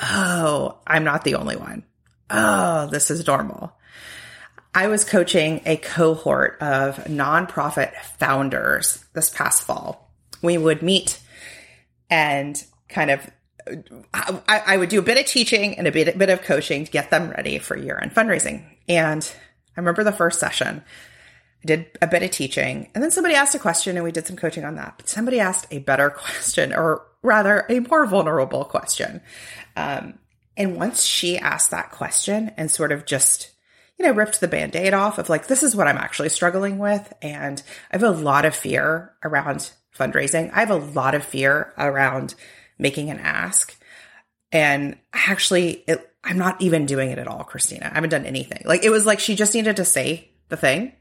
oh, 0.02 0.80
I'm 0.88 1.04
not 1.04 1.26
the 1.26 1.36
only 1.36 1.58
one. 1.58 1.84
Oh, 2.30 2.88
this 2.88 3.12
is 3.12 3.28
normal. 3.28 3.74
I 4.76 4.88
was 4.88 5.06
coaching 5.06 5.62
a 5.66 5.78
cohort 5.78 6.58
of 6.62 6.98
nonprofit 7.06 7.96
founders 8.20 9.06
this 9.14 9.30
past 9.30 9.64
fall. 9.64 10.12
We 10.42 10.58
would 10.58 10.82
meet 10.82 11.22
and 12.10 12.62
kind 12.90 13.10
of 13.10 13.32
I, 14.14 14.42
I, 14.48 14.78
would 14.78 14.90
do 14.90 15.00
a 15.00 15.02
bit 15.02 15.18
of 15.18 15.26
teaching 15.26 15.76
and 15.80 15.88
a 15.88 15.92
bit, 15.92 16.14
a 16.14 16.18
bit 16.18 16.30
of 16.30 16.44
coaching 16.44 16.86
to 16.86 16.92
get 16.92 17.10
them 17.10 17.32
ready 17.32 17.58
for 17.58 17.76
year 17.76 17.98
end 18.00 18.14
fundraising. 18.14 18.64
And 18.88 19.24
I 19.76 19.80
remember 19.80 20.04
the 20.04 20.12
first 20.12 20.40
session, 20.40 20.84
I 21.64 21.66
did 21.66 21.88
a 22.00 22.06
bit 22.06 22.22
of 22.22 22.30
teaching, 22.30 22.92
and 22.94 23.04
then 23.04 23.10
somebody 23.10 23.34
asked 23.34 23.56
a 23.56 23.60
question 23.60 23.98
and 23.98 24.04
we 24.04 24.12
did 24.12 24.28
some 24.28 24.36
coaching 24.36 24.66
on 24.66 24.76
that. 24.76 24.96
But 24.98 25.10
somebody 25.10 25.40
asked 25.40 25.66
a 25.72 25.80
better 25.80 26.10
question, 26.16 26.74
or 26.74 27.02
rather, 27.24 27.66
a 27.70 27.80
more 27.80 28.06
vulnerable 28.06 28.66
question. 28.66 29.22
Um, 29.76 30.20
and 30.56 30.76
once 30.76 31.02
she 31.02 31.40
asked 31.40 31.72
that 31.72 31.92
question 31.92 32.52
and 32.58 32.70
sort 32.70 32.92
of 32.92 33.08
just, 33.08 33.50
you 33.98 34.06
know, 34.06 34.12
ripped 34.12 34.40
the 34.40 34.48
band 34.48 34.76
aid 34.76 34.94
off 34.94 35.18
of 35.18 35.30
like, 35.30 35.48
this 35.48 35.64
is 35.64 35.76
what 35.76 35.88
I'm 35.88 35.98
actually 35.98 36.30
struggling 36.30 36.78
with. 36.78 37.14
And 37.22 37.62
I 37.92 37.98
have 37.98 38.04
a 38.04 38.12
lot 38.12 38.46
of 38.46 38.56
fear 38.56 39.14
around 39.24 39.72
fundraising. 39.98 40.52
I 40.54 40.60
have 40.60 40.72
a 40.72 40.76
lot 40.76 41.16
of 41.16 41.24
fear 41.24 41.74
around 41.78 42.36
making 42.78 43.10
an 43.10 43.20
ask. 43.20 43.78
And 44.52 44.98
actually, 45.14 45.84
it, 45.88 46.10
I'm 46.24 46.38
not 46.38 46.62
even 46.62 46.86
doing 46.86 47.12
it 47.12 47.20
at 47.20 47.28
all, 47.28 47.44
Christina. 47.44 47.90
I 47.92 47.96
haven't 47.96 48.10
done 48.10 48.26
anything. 48.26 48.64
Like, 48.66 48.84
it 48.84 48.90
was 48.90 49.06
like 49.06 49.20
she 49.20 49.36
just 49.36 49.54
needed 49.54 49.78
to 49.78 49.86
say 49.86 50.30
the 50.50 50.58
thing 50.58 50.94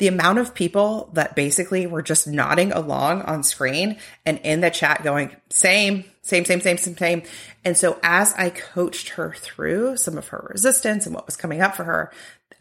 the 0.00 0.08
amount 0.08 0.38
of 0.38 0.54
people 0.54 1.10
that 1.12 1.36
basically 1.36 1.86
were 1.86 2.00
just 2.00 2.26
nodding 2.26 2.72
along 2.72 3.20
on 3.22 3.42
screen 3.44 3.98
and 4.24 4.38
in 4.38 4.62
the 4.62 4.70
chat 4.70 5.04
going, 5.04 5.36
same, 5.50 6.04
same, 6.22 6.46
same, 6.46 6.62
same, 6.62 6.78
same, 6.78 6.96
same. 6.96 7.22
And 7.66 7.76
so 7.76 8.00
as 8.02 8.32
I 8.32 8.48
coached 8.48 9.10
her 9.10 9.34
through 9.34 9.98
some 9.98 10.16
of 10.16 10.28
her 10.28 10.48
resistance 10.50 11.04
and 11.04 11.14
what 11.14 11.26
was 11.26 11.36
coming 11.36 11.60
up 11.60 11.76
for 11.76 11.84
her, 11.84 12.10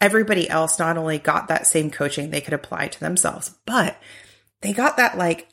everybody 0.01 0.49
else 0.49 0.79
not 0.79 0.97
only 0.97 1.17
got 1.17 1.47
that 1.47 1.65
same 1.65 1.89
coaching 1.89 2.29
they 2.29 2.41
could 2.41 2.53
apply 2.53 2.89
to 2.89 2.99
themselves, 2.99 3.55
but 3.65 3.97
they 4.59 4.73
got 4.73 4.97
that 4.97 5.17
like, 5.17 5.47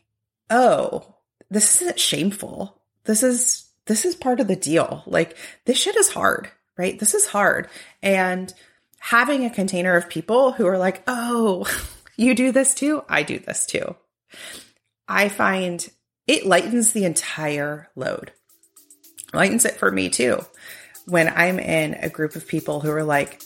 oh, 0.51 1.15
this 1.51 1.81
isn't 1.81 2.01
shameful. 2.01 2.81
This 3.05 3.23
is, 3.23 3.65
this 3.85 4.05
is 4.05 4.17
part 4.17 4.41
of 4.41 4.49
the 4.49 4.57
deal. 4.57 5.05
Like 5.07 5.37
this 5.67 5.79
shit 5.79 5.95
is 5.95 6.09
hard, 6.09 6.51
right? 6.77 6.99
This 6.99 7.15
is 7.15 7.27
hard. 7.27 7.69
And 8.03 8.53
having 9.07 9.45
a 9.45 9.51
container 9.51 9.97
of 9.97 10.09
people 10.09 10.51
who 10.51 10.67
are 10.67 10.79
like, 10.79 11.01
oh, 11.07 11.65
you 12.17 12.35
do 12.35 12.51
this 12.51 12.75
too? 12.75 13.05
I 13.09 13.23
do 13.23 13.39
this 13.39 13.65
too. 13.65 13.95
I 15.07 15.29
find 15.29 15.89
it 16.27 16.45
lightens 16.45 16.93
the 16.93 17.05
entire 17.05 17.89
load. 17.95 18.33
Lightens 19.33 19.65
it 19.65 19.77
for 19.77 19.93
me 19.93 20.09
too. 20.09 20.45
When 21.05 21.29
I'm 21.29 21.61
in 21.61 21.95
a 21.95 22.09
group 22.09 22.35
of 22.35 22.49
people 22.49 22.81
who 22.81 22.91
are 22.91 23.05
like, 23.05 23.41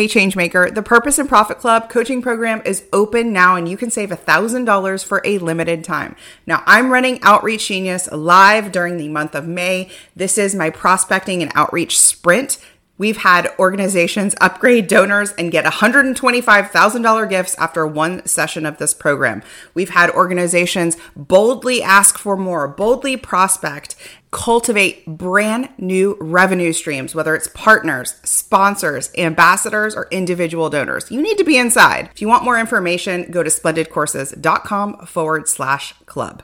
Hey 0.00 0.08
Changemaker, 0.08 0.74
the 0.74 0.80
Purpose 0.80 1.18
and 1.18 1.28
Profit 1.28 1.58
Club 1.58 1.90
coaching 1.90 2.22
program 2.22 2.62
is 2.64 2.86
open 2.90 3.34
now 3.34 3.56
and 3.56 3.68
you 3.68 3.76
can 3.76 3.90
save 3.90 4.08
$1,000 4.08 5.04
for 5.04 5.20
a 5.26 5.36
limited 5.36 5.84
time. 5.84 6.16
Now 6.46 6.62
I'm 6.64 6.90
running 6.90 7.20
Outreach 7.20 7.68
Genius 7.68 8.10
live 8.10 8.72
during 8.72 8.96
the 8.96 9.10
month 9.10 9.34
of 9.34 9.46
May. 9.46 9.90
This 10.16 10.38
is 10.38 10.54
my 10.54 10.70
prospecting 10.70 11.42
and 11.42 11.52
outreach 11.54 12.00
sprint. 12.00 12.56
We've 13.00 13.16
had 13.16 13.50
organizations 13.58 14.34
upgrade 14.42 14.86
donors 14.86 15.32
and 15.38 15.50
get 15.50 15.64
$125,000 15.64 17.30
gifts 17.30 17.56
after 17.56 17.86
one 17.86 18.26
session 18.26 18.66
of 18.66 18.76
this 18.76 18.92
program. 18.92 19.42
We've 19.72 19.88
had 19.88 20.10
organizations 20.10 20.98
boldly 21.16 21.82
ask 21.82 22.18
for 22.18 22.36
more, 22.36 22.68
boldly 22.68 23.16
prospect, 23.16 23.96
cultivate 24.32 25.06
brand 25.06 25.70
new 25.78 26.18
revenue 26.20 26.74
streams, 26.74 27.14
whether 27.14 27.34
it's 27.34 27.48
partners, 27.54 28.16
sponsors, 28.22 29.10
ambassadors, 29.16 29.96
or 29.96 30.06
individual 30.10 30.68
donors. 30.68 31.10
You 31.10 31.22
need 31.22 31.38
to 31.38 31.44
be 31.44 31.56
inside. 31.56 32.10
If 32.12 32.20
you 32.20 32.28
want 32.28 32.44
more 32.44 32.60
information, 32.60 33.30
go 33.30 33.42
to 33.42 33.48
splendidcourses.com 33.48 35.06
forward 35.06 35.48
slash 35.48 35.94
club. 36.04 36.42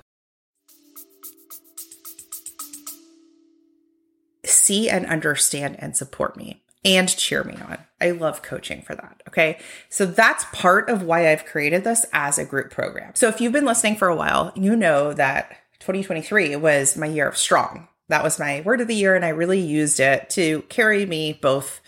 See 4.46 4.88
and 4.88 5.06
understand 5.06 5.76
and 5.78 5.96
support 5.96 6.36
me 6.36 6.62
and 6.84 7.08
cheer 7.08 7.42
me 7.42 7.54
on. 7.54 7.78
I 8.00 8.12
love 8.12 8.42
coaching 8.42 8.82
for 8.82 8.94
that. 8.94 9.22
Okay. 9.28 9.58
So 9.88 10.06
that's 10.06 10.44
part 10.52 10.88
of 10.88 11.02
why 11.02 11.30
I've 11.30 11.44
created 11.44 11.84
this 11.84 12.06
as 12.12 12.38
a 12.38 12.44
group 12.44 12.70
program. 12.70 13.14
So 13.14 13.28
if 13.28 13.40
you've 13.40 13.52
been 13.52 13.64
listening 13.64 13.96
for 13.96 14.08
a 14.08 14.16
while, 14.16 14.52
you 14.54 14.76
know 14.76 15.12
that 15.12 15.56
2023 15.80 16.56
was 16.56 16.96
my 16.96 17.06
year 17.06 17.28
of 17.28 17.36
strong. 17.36 17.88
That 18.08 18.22
was 18.22 18.38
my 18.38 18.60
word 18.60 18.80
of 18.80 18.86
the 18.86 18.94
year. 18.94 19.16
And 19.16 19.24
I 19.24 19.30
really 19.30 19.60
used 19.60 19.98
it 19.98 20.30
to 20.30 20.62
carry 20.68 21.04
me 21.04 21.32
both 21.32 21.80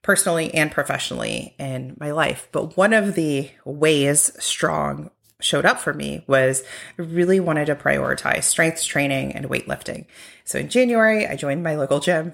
personally 0.00 0.52
and 0.54 0.70
professionally 0.70 1.54
in 1.58 1.96
my 2.00 2.10
life. 2.10 2.48
But 2.52 2.76
one 2.76 2.92
of 2.92 3.14
the 3.14 3.50
ways 3.64 4.32
strong 4.42 5.10
showed 5.42 5.64
up 5.64 5.78
for 5.78 5.92
me 5.92 6.24
was 6.26 6.62
I 6.98 7.02
really 7.02 7.40
wanted 7.40 7.66
to 7.66 7.74
prioritize 7.74 8.44
strength 8.44 8.84
training 8.84 9.32
and 9.32 9.48
weightlifting. 9.48 10.06
So 10.44 10.58
in 10.58 10.68
January, 10.68 11.26
I 11.26 11.36
joined 11.36 11.62
my 11.62 11.76
local 11.76 12.00
gym. 12.00 12.32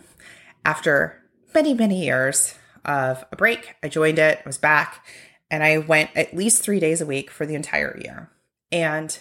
After 0.65 1.23
many, 1.55 1.75
many 1.75 2.05
years 2.05 2.55
of 2.85 3.25
a 3.33 3.37
break, 3.37 3.75
I 3.83 3.89
joined 3.89 4.19
it, 4.19 4.45
was 4.45 4.59
back, 4.59 5.07
and 5.51 5.63
I 5.63 5.79
went 5.79 6.11
at 6.15 6.37
least 6.37 6.63
three 6.63 6.81
days 6.81 7.01
a 7.01 7.07
week 7.07 7.31
for 7.31 7.47
the 7.47 7.55
entire 7.55 7.99
year. 8.03 8.31
And 8.71 9.19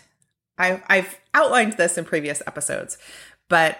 I've 0.57 1.19
outlined 1.33 1.73
this 1.73 1.97
in 1.97 2.05
previous 2.05 2.41
episodes, 2.47 2.97
but 3.47 3.77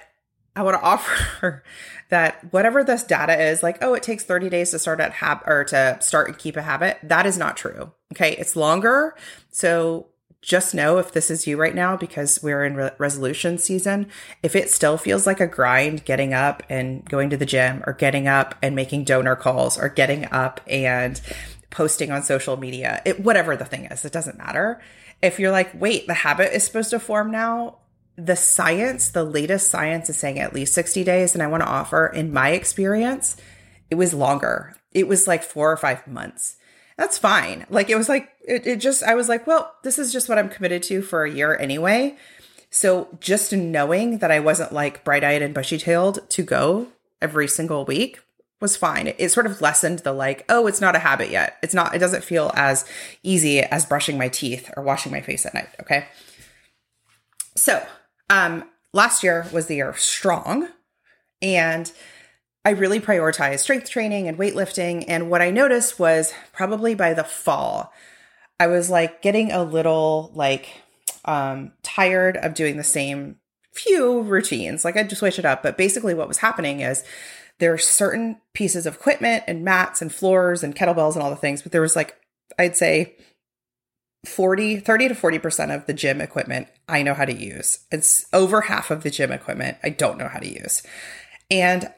I 0.58 0.64
want 0.64 0.76
to 0.76 0.84
offer 0.86 1.64
that 2.10 2.52
whatever 2.52 2.84
this 2.84 3.04
data 3.04 3.50
is, 3.50 3.64
like, 3.64 3.78
oh, 3.82 3.94
it 3.94 4.04
takes 4.04 4.24
30 4.24 4.50
days 4.50 4.72
to 4.72 4.80
start 4.80 5.00
at 5.00 5.14
hab 5.14 5.42
or 5.46 5.64
to 5.66 5.98
start 6.02 6.28
and 6.28 6.38
keep 6.38 6.58
a 6.58 6.62
habit, 6.62 6.98
that 7.04 7.26
is 7.26 7.38
not 7.38 7.58
true. 7.58 7.92
Okay. 8.14 8.36
It's 8.38 8.56
longer. 8.56 9.16
So 9.52 10.08
just 10.42 10.74
know 10.74 10.98
if 10.98 11.12
this 11.12 11.30
is 11.30 11.48
you 11.48 11.58
right 11.58 11.76
now 11.76 11.98
because 11.98 12.42
we're 12.42 12.64
in 12.64 12.76
re- 12.76 12.92
resolution 12.98 13.58
season 13.58 14.08
if 14.44 14.56
it 14.56 14.70
still 14.70 14.98
feels 14.98 15.26
like 15.26 15.40
a 15.40 15.48
grind 15.48 16.06
getting 16.06 16.34
up 16.34 16.64
and 16.70 17.04
going 17.06 17.30
to 17.30 17.38
the 17.38 17.46
gym 17.46 17.84
or 17.86 17.94
getting 17.94 18.28
up 18.28 18.56
and 18.62 18.76
making 18.76 19.04
donor 19.04 19.36
calls 19.36 19.78
or 19.80 19.90
getting 19.90 20.26
up 20.32 20.62
and 20.68 21.20
posting 21.70 22.12
on 22.12 22.22
social 22.22 22.56
media 22.56 23.02
it 23.04 23.20
whatever 23.20 23.58
the 23.58 23.66
thing 23.66 23.86
is 23.86 24.06
it 24.06 24.14
doesn't 24.14 24.38
matter 24.38 24.80
if 25.22 25.40
you're 25.40 25.52
like 25.52 25.70
wait 25.80 26.06
the 26.08 26.14
habit 26.14 26.56
is 26.56 26.64
supposed 26.64 26.92
to 26.92 27.00
form 27.00 27.32
now 27.32 27.78
the 28.18 28.36
science 28.36 29.10
the 29.10 29.24
latest 29.24 29.70
science 29.70 30.10
is 30.10 30.18
saying 30.18 30.40
at 30.40 30.54
least 30.54 30.74
60 30.74 31.04
days 31.04 31.34
and 31.34 31.44
i 31.44 31.48
want 31.48 31.62
to 31.62 31.70
offer 31.70 32.08
in 32.08 32.34
my 32.34 32.50
experience 32.50 33.38
it 33.90 33.96
was 33.96 34.14
longer 34.14 34.76
it 34.92 35.08
was 35.08 35.28
like 35.28 35.44
4 35.44 35.72
or 35.72 35.78
5 35.78 36.08
months 36.08 36.58
that's 36.98 37.20
fine. 37.20 37.66
Like 37.70 37.90
it 37.90 37.96
was 37.96 38.10
like 38.10 38.30
it, 38.42 38.66
it 38.66 38.80
just 38.80 39.04
I 39.04 39.14
was 39.14 39.30
like, 39.30 39.46
well, 39.46 39.72
this 39.84 40.00
is 40.00 40.12
just 40.12 40.28
what 40.28 40.40
I'm 40.40 40.50
committed 40.50 40.82
to 40.84 41.04
for 41.04 41.24
a 41.24 41.32
year 41.32 41.56
anyway. 41.56 42.18
So 42.70 43.08
just 43.20 43.54
knowing 43.54 44.18
that 44.18 44.32
I 44.32 44.40
wasn't 44.40 44.74
like 44.74 45.04
bright 45.04 45.24
eyed 45.24 45.42
and 45.42 45.54
bushy 45.54 45.78
tailed 45.78 46.28
to 46.32 46.44
go 46.44 46.88
every 47.22 47.48
single 47.48 47.86
week 47.86 48.20
was 48.60 48.76
fine. 48.76 49.14
It, 49.18 49.30
sort 49.30 49.46
of 49.46 49.62
lessened 49.62 50.00
the 50.00 50.12
like, 50.12 50.44
oh, 50.50 50.68
it's 50.68 50.82
not 50.82 50.96
a 50.96 51.00
habit 51.00 51.30
yet. 51.30 51.58
It's 51.62 51.76
not, 51.76 51.94
it 51.96 52.00
doesn't 52.00 52.24
feel 52.24 52.52
as 52.56 52.86
easy 53.22 53.60
as 53.60 53.86
brushing 53.86 54.18
my 54.18 54.30
teeth 54.30 54.72
or 54.76 54.84
washing 54.84 55.12
my 55.12 55.22
face 55.22 55.46
at 55.46 55.54
night. 55.54 55.70
Okay. 55.80 56.08
So, 57.56 57.86
um, 58.30 58.64
last 58.94 59.24
year 59.24 59.48
was 59.52 59.68
the 59.68 59.76
year 59.76 59.90
of 59.90 60.00
strong 60.00 60.70
and 61.42 61.92
I 62.68 62.72
really 62.72 63.00
prioritized 63.00 63.60
strength 63.60 63.90
training 63.90 64.28
and 64.28 64.38
weightlifting. 64.38 65.06
And 65.08 65.30
what 65.30 65.42
I 65.42 65.52
noticed 65.52 66.00
was 66.00 66.34
probably 66.52 66.96
by 66.96 67.14
the 67.14 67.24
fall, 67.24 67.94
I 68.60 68.68
was 68.68 68.90
like 68.90 69.22
getting 69.22 69.52
a 69.52 69.64
little 69.64 70.32
like 70.36 70.68
um, 71.24 71.72
tired 71.82 72.36
of 72.36 72.54
doing 72.54 72.76
the 72.76 72.84
same 72.84 73.38
few 73.74 74.22
routines. 74.22 74.84
Like 74.84 74.98
I 74.98 75.04
just 75.04 75.20
switch 75.20 75.40
it 75.40 75.46
up. 75.46 75.64
But 75.64 75.78
basically, 75.78 76.14
what 76.14 76.28
was 76.28 76.40
happening 76.40 76.82
is 76.82 77.06
there 77.60 77.72
are 77.72 77.78
certain 77.78 78.42
pieces 78.54 78.86
of 78.86 78.96
equipment 78.96 79.46
and 79.48 79.64
mats 79.64 80.02
and 80.02 80.14
floors 80.14 80.62
and 80.62 80.76
kettlebells 80.76 81.14
and 81.14 81.24
all 81.24 81.30
the 81.30 81.36
things, 81.36 81.62
but 81.62 81.72
there 81.72 81.82
was 81.82 81.96
like, 81.96 82.18
I'd 82.60 82.76
say 82.76 83.16
40, 84.28 84.80
30 84.80 85.08
to 85.10 85.16
40% 85.16 85.76
of 85.76 85.86
the 85.86 85.94
gym 85.94 86.22
equipment 86.22 86.68
I 86.88 87.04
know 87.04 87.14
how 87.14 87.26
to 87.26 87.34
use. 87.34 87.80
It's 87.92 88.26
over 88.34 88.62
half 88.62 88.92
of 88.92 89.04
the 89.04 89.10
gym 89.10 89.32
equipment 89.32 89.78
I 89.84 89.90
don't 89.90 90.18
know 90.18 90.28
how 90.28 90.40
to 90.40 90.48
use. 90.48 90.84
And 91.50 91.92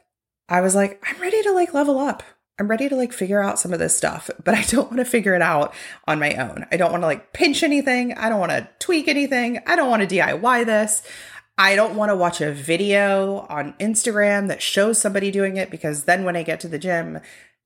I 0.47 0.61
was 0.61 0.75
like, 0.75 1.03
I'm 1.07 1.21
ready 1.21 1.41
to 1.43 1.51
like 1.51 1.73
level 1.73 1.99
up. 1.99 2.23
I'm 2.59 2.67
ready 2.67 2.89
to 2.89 2.95
like 2.95 3.13
figure 3.13 3.41
out 3.41 3.57
some 3.57 3.71
of 3.71 3.79
this 3.79 3.95
stuff, 3.95 4.29
but 4.43 4.53
I 4.53 4.63
don't 4.63 4.91
want 4.91 4.97
to 4.97 5.05
figure 5.05 5.33
it 5.33 5.41
out 5.41 5.73
on 6.07 6.19
my 6.19 6.33
own. 6.35 6.65
I 6.71 6.77
don't 6.77 6.91
want 6.91 7.03
to 7.03 7.07
like 7.07 7.31
pinch 7.33 7.63
anything. 7.63 8.13
I 8.13 8.29
don't 8.29 8.39
want 8.39 8.51
to 8.51 8.69
tweak 8.79 9.07
anything. 9.07 9.59
I 9.65 9.75
don't 9.75 9.89
want 9.89 10.07
to 10.07 10.15
DIY 10.15 10.65
this. 10.65 11.01
I 11.57 11.75
don't 11.75 11.95
want 11.95 12.09
to 12.09 12.15
watch 12.15 12.39
a 12.39 12.53
video 12.53 13.39
on 13.49 13.73
Instagram 13.79 14.47
that 14.47 14.61
shows 14.61 14.99
somebody 14.99 15.29
doing 15.29 15.57
it 15.57 15.69
because 15.69 16.05
then 16.05 16.23
when 16.23 16.37
I 16.37 16.43
get 16.43 16.61
to 16.61 16.69
the 16.69 16.79
gym, 16.79 17.19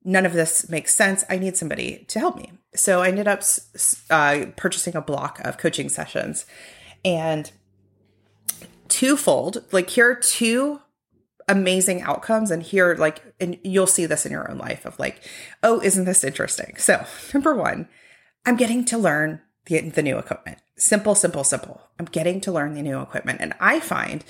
none 0.04 0.26
of 0.26 0.32
this 0.32 0.68
makes 0.68 0.94
sense. 0.94 1.24
I 1.28 1.38
need 1.38 1.56
somebody 1.56 2.04
to 2.08 2.18
help 2.18 2.36
me. 2.36 2.52
So 2.74 3.00
I 3.02 3.08
ended 3.08 3.26
up 3.26 3.42
uh, 4.10 4.46
purchasing 4.56 4.94
a 4.94 5.00
block 5.00 5.40
of 5.40 5.58
coaching 5.58 5.88
sessions 5.88 6.44
and 7.04 7.50
twofold. 8.88 9.64
Like 9.72 9.90
here 9.90 10.10
are 10.10 10.14
two 10.14 10.80
amazing 11.48 12.02
outcomes 12.02 12.50
and 12.50 12.62
here 12.62 12.94
like 12.98 13.22
and 13.38 13.58
you'll 13.62 13.86
see 13.86 14.06
this 14.06 14.24
in 14.24 14.32
your 14.32 14.50
own 14.50 14.56
life 14.56 14.86
of 14.86 14.98
like 14.98 15.20
oh 15.62 15.80
isn't 15.82 16.06
this 16.06 16.24
interesting 16.24 16.74
so 16.78 17.04
number 17.34 17.54
one 17.54 17.86
i'm 18.46 18.56
getting 18.56 18.84
to 18.84 18.96
learn 18.96 19.40
the, 19.66 19.78
the 19.80 20.02
new 20.02 20.16
equipment 20.16 20.58
simple 20.76 21.14
simple 21.14 21.44
simple 21.44 21.82
i'm 21.98 22.06
getting 22.06 22.40
to 22.40 22.50
learn 22.50 22.72
the 22.72 22.80
new 22.80 22.98
equipment 22.98 23.40
and 23.42 23.52
i 23.60 23.78
find 23.78 24.24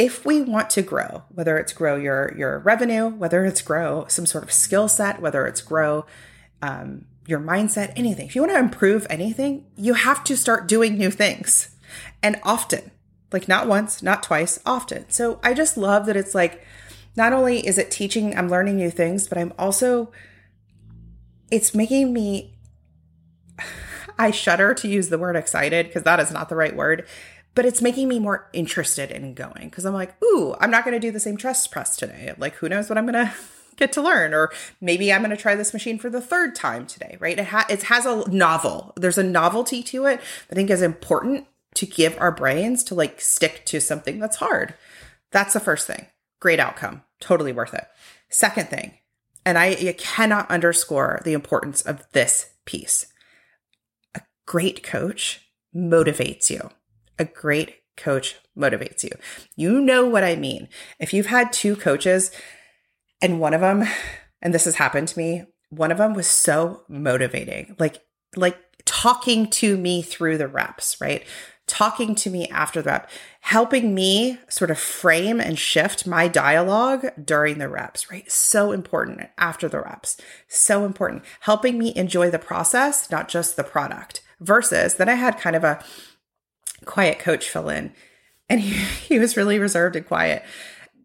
if 0.00 0.24
we 0.24 0.40
want 0.40 0.70
to 0.70 0.82
grow 0.82 1.22
whether 1.28 1.58
it's 1.58 1.72
grow 1.72 1.96
your 1.96 2.34
your 2.36 2.58
revenue 2.60 3.08
whether 3.08 3.44
it's 3.44 3.62
grow 3.62 4.06
some 4.08 4.26
sort 4.26 4.42
of 4.42 4.52
skill 4.52 4.88
set 4.88 5.20
whether 5.20 5.46
it's 5.46 5.60
grow 5.60 6.06
um, 6.62 7.04
your 7.26 7.38
mindset 7.38 7.92
anything 7.96 8.26
if 8.26 8.34
you 8.34 8.42
want 8.42 8.52
to 8.52 8.58
improve 8.58 9.06
anything 9.10 9.66
you 9.76 9.94
have 9.94 10.24
to 10.24 10.36
start 10.36 10.66
doing 10.66 10.96
new 10.96 11.10
things 11.10 11.76
and 12.22 12.40
often 12.42 12.90
like 13.32 13.48
not 13.48 13.66
once, 13.66 14.02
not 14.02 14.22
twice, 14.22 14.58
often. 14.66 15.08
So 15.08 15.38
I 15.42 15.54
just 15.54 15.76
love 15.76 16.06
that 16.06 16.16
it's 16.16 16.34
like 16.34 16.64
not 17.16 17.32
only 17.32 17.66
is 17.66 17.78
it 17.78 17.90
teaching, 17.90 18.36
I'm 18.36 18.48
learning 18.48 18.76
new 18.76 18.90
things, 18.90 19.28
but 19.28 19.38
I'm 19.38 19.52
also 19.58 20.10
it's 21.50 21.74
making 21.74 22.12
me 22.12 22.54
I 24.18 24.30
shudder 24.30 24.74
to 24.74 24.88
use 24.88 25.08
the 25.08 25.18
word 25.18 25.36
excited 25.36 25.86
because 25.86 26.02
that 26.02 26.20
is 26.20 26.30
not 26.30 26.48
the 26.48 26.56
right 26.56 26.74
word, 26.74 27.06
but 27.54 27.64
it's 27.64 27.82
making 27.82 28.08
me 28.08 28.18
more 28.18 28.48
interested 28.52 29.10
in 29.10 29.34
going 29.34 29.68
because 29.68 29.84
I'm 29.84 29.94
like, 29.94 30.20
ooh, 30.22 30.54
I'm 30.60 30.70
not 30.70 30.84
going 30.84 30.94
to 30.94 31.00
do 31.00 31.10
the 31.10 31.20
same 31.20 31.36
chest 31.36 31.70
press 31.70 31.96
today. 31.96 32.32
Like, 32.38 32.54
who 32.56 32.68
knows 32.68 32.88
what 32.88 32.98
I'm 32.98 33.06
going 33.06 33.26
to 33.26 33.32
get 33.76 33.92
to 33.92 34.02
learn? 34.02 34.32
Or 34.34 34.52
maybe 34.80 35.12
I'm 35.12 35.22
going 35.22 35.30
to 35.30 35.36
try 35.36 35.54
this 35.54 35.72
machine 35.72 35.98
for 35.98 36.10
the 36.10 36.20
third 36.20 36.54
time 36.54 36.86
today, 36.86 37.16
right? 37.20 37.38
It, 37.38 37.46
ha- 37.46 37.66
it 37.68 37.84
has 37.84 38.06
a 38.06 38.28
novel. 38.30 38.92
There's 38.96 39.18
a 39.18 39.24
novelty 39.24 39.82
to 39.84 40.06
it 40.06 40.20
I 40.50 40.54
think 40.54 40.70
is 40.70 40.82
important 40.82 41.46
to 41.74 41.86
give 41.86 42.16
our 42.18 42.32
brains 42.32 42.82
to 42.84 42.94
like 42.94 43.20
stick 43.20 43.64
to 43.66 43.80
something 43.80 44.18
that's 44.18 44.36
hard. 44.36 44.74
That's 45.30 45.52
the 45.52 45.60
first 45.60 45.86
thing. 45.86 46.06
Great 46.40 46.60
outcome. 46.60 47.02
Totally 47.20 47.52
worth 47.52 47.74
it. 47.74 47.86
Second 48.28 48.68
thing, 48.68 48.94
and 49.44 49.58
I 49.58 49.94
cannot 49.98 50.50
underscore 50.50 51.20
the 51.24 51.32
importance 51.32 51.82
of 51.82 52.06
this 52.12 52.50
piece. 52.64 53.12
A 54.14 54.20
great 54.46 54.82
coach 54.82 55.48
motivates 55.74 56.50
you. 56.50 56.70
A 57.20 57.24
great 57.24 57.76
coach 57.96 58.36
motivates 58.58 59.04
you. 59.04 59.10
You 59.54 59.80
know 59.80 60.06
what 60.06 60.24
I 60.24 60.34
mean. 60.34 60.68
If 60.98 61.12
you've 61.12 61.26
had 61.26 61.52
two 61.52 61.76
coaches 61.76 62.32
and 63.22 63.38
one 63.38 63.54
of 63.54 63.60
them, 63.60 63.84
and 64.42 64.52
this 64.52 64.64
has 64.64 64.76
happened 64.76 65.08
to 65.08 65.18
me, 65.18 65.44
one 65.68 65.92
of 65.92 65.98
them 65.98 66.14
was 66.14 66.26
so 66.26 66.82
motivating. 66.88 67.76
Like, 67.78 68.02
like 68.34 68.58
talking 68.84 69.48
to 69.50 69.76
me 69.76 70.02
through 70.02 70.38
the 70.38 70.48
reps, 70.48 71.00
right? 71.00 71.24
talking 71.70 72.16
to 72.16 72.30
me 72.30 72.48
after 72.48 72.82
the 72.82 72.90
rep, 72.90 73.10
helping 73.42 73.94
me 73.94 74.38
sort 74.48 74.72
of 74.72 74.78
frame 74.78 75.40
and 75.40 75.56
shift 75.56 76.04
my 76.04 76.26
dialogue 76.26 77.06
during 77.24 77.58
the 77.58 77.68
reps, 77.68 78.10
right? 78.10 78.30
So 78.30 78.72
important 78.72 79.28
after 79.38 79.68
the 79.68 79.80
reps. 79.80 80.16
So 80.48 80.84
important. 80.84 81.22
Helping 81.40 81.78
me 81.78 81.94
enjoy 81.94 82.28
the 82.28 82.40
process, 82.40 83.08
not 83.08 83.28
just 83.28 83.54
the 83.54 83.62
product. 83.62 84.20
Versus 84.40 84.94
then 84.94 85.08
I 85.08 85.14
had 85.14 85.38
kind 85.38 85.54
of 85.54 85.62
a 85.62 85.84
quiet 86.84 87.18
coach 87.18 87.48
fill 87.48 87.68
in 87.68 87.92
and 88.48 88.60
he, 88.62 88.72
he 89.14 89.18
was 89.18 89.36
really 89.36 89.58
reserved 89.58 89.96
and 89.96 90.06
quiet. 90.06 90.44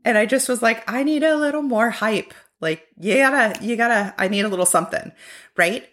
And 0.04 0.18
I 0.18 0.26
just 0.26 0.48
was 0.50 0.62
like, 0.62 0.90
I 0.90 1.04
need 1.04 1.24
a 1.24 1.36
little 1.36 1.64
more 1.64 1.90
hype. 1.90 2.34
Like, 2.62 2.88
you 3.00 3.16
gotta, 3.16 3.64
you 3.64 3.76
gotta, 3.76 4.14
I 4.18 4.28
need 4.28 4.46
a 4.46 4.50
little 4.50 4.66
something, 4.66 5.12
right? 5.58 5.88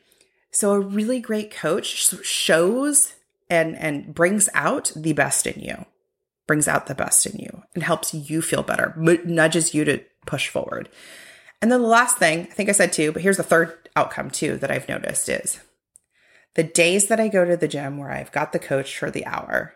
So 0.50 0.72
a 0.72 0.80
really 0.80 1.18
great 1.18 1.50
coach 1.50 2.14
shows 2.24 3.14
and 3.52 3.76
and 3.76 4.14
brings 4.14 4.48
out 4.54 4.90
the 4.96 5.12
best 5.12 5.46
in 5.46 5.60
you 5.60 5.84
brings 6.46 6.66
out 6.66 6.86
the 6.86 6.94
best 6.94 7.26
in 7.26 7.38
you 7.38 7.62
and 7.74 7.84
helps 7.84 8.14
you 8.14 8.40
feel 8.40 8.62
better 8.62 8.94
nudges 9.24 9.74
you 9.74 9.84
to 9.84 10.02
push 10.26 10.48
forward 10.48 10.88
and 11.60 11.70
then 11.70 11.82
the 11.82 11.86
last 11.86 12.16
thing 12.16 12.40
i 12.40 12.54
think 12.54 12.68
i 12.68 12.72
said 12.72 12.92
two 12.92 13.12
but 13.12 13.22
here's 13.22 13.36
the 13.36 13.42
third 13.42 13.90
outcome 13.94 14.30
too 14.30 14.56
that 14.56 14.70
i've 14.70 14.88
noticed 14.88 15.28
is 15.28 15.60
the 16.54 16.62
days 16.62 17.06
that 17.08 17.20
i 17.20 17.28
go 17.28 17.44
to 17.44 17.56
the 17.56 17.68
gym 17.68 17.98
where 17.98 18.10
i've 18.10 18.32
got 18.32 18.52
the 18.52 18.58
coach 18.58 18.96
for 18.98 19.10
the 19.10 19.24
hour 19.26 19.74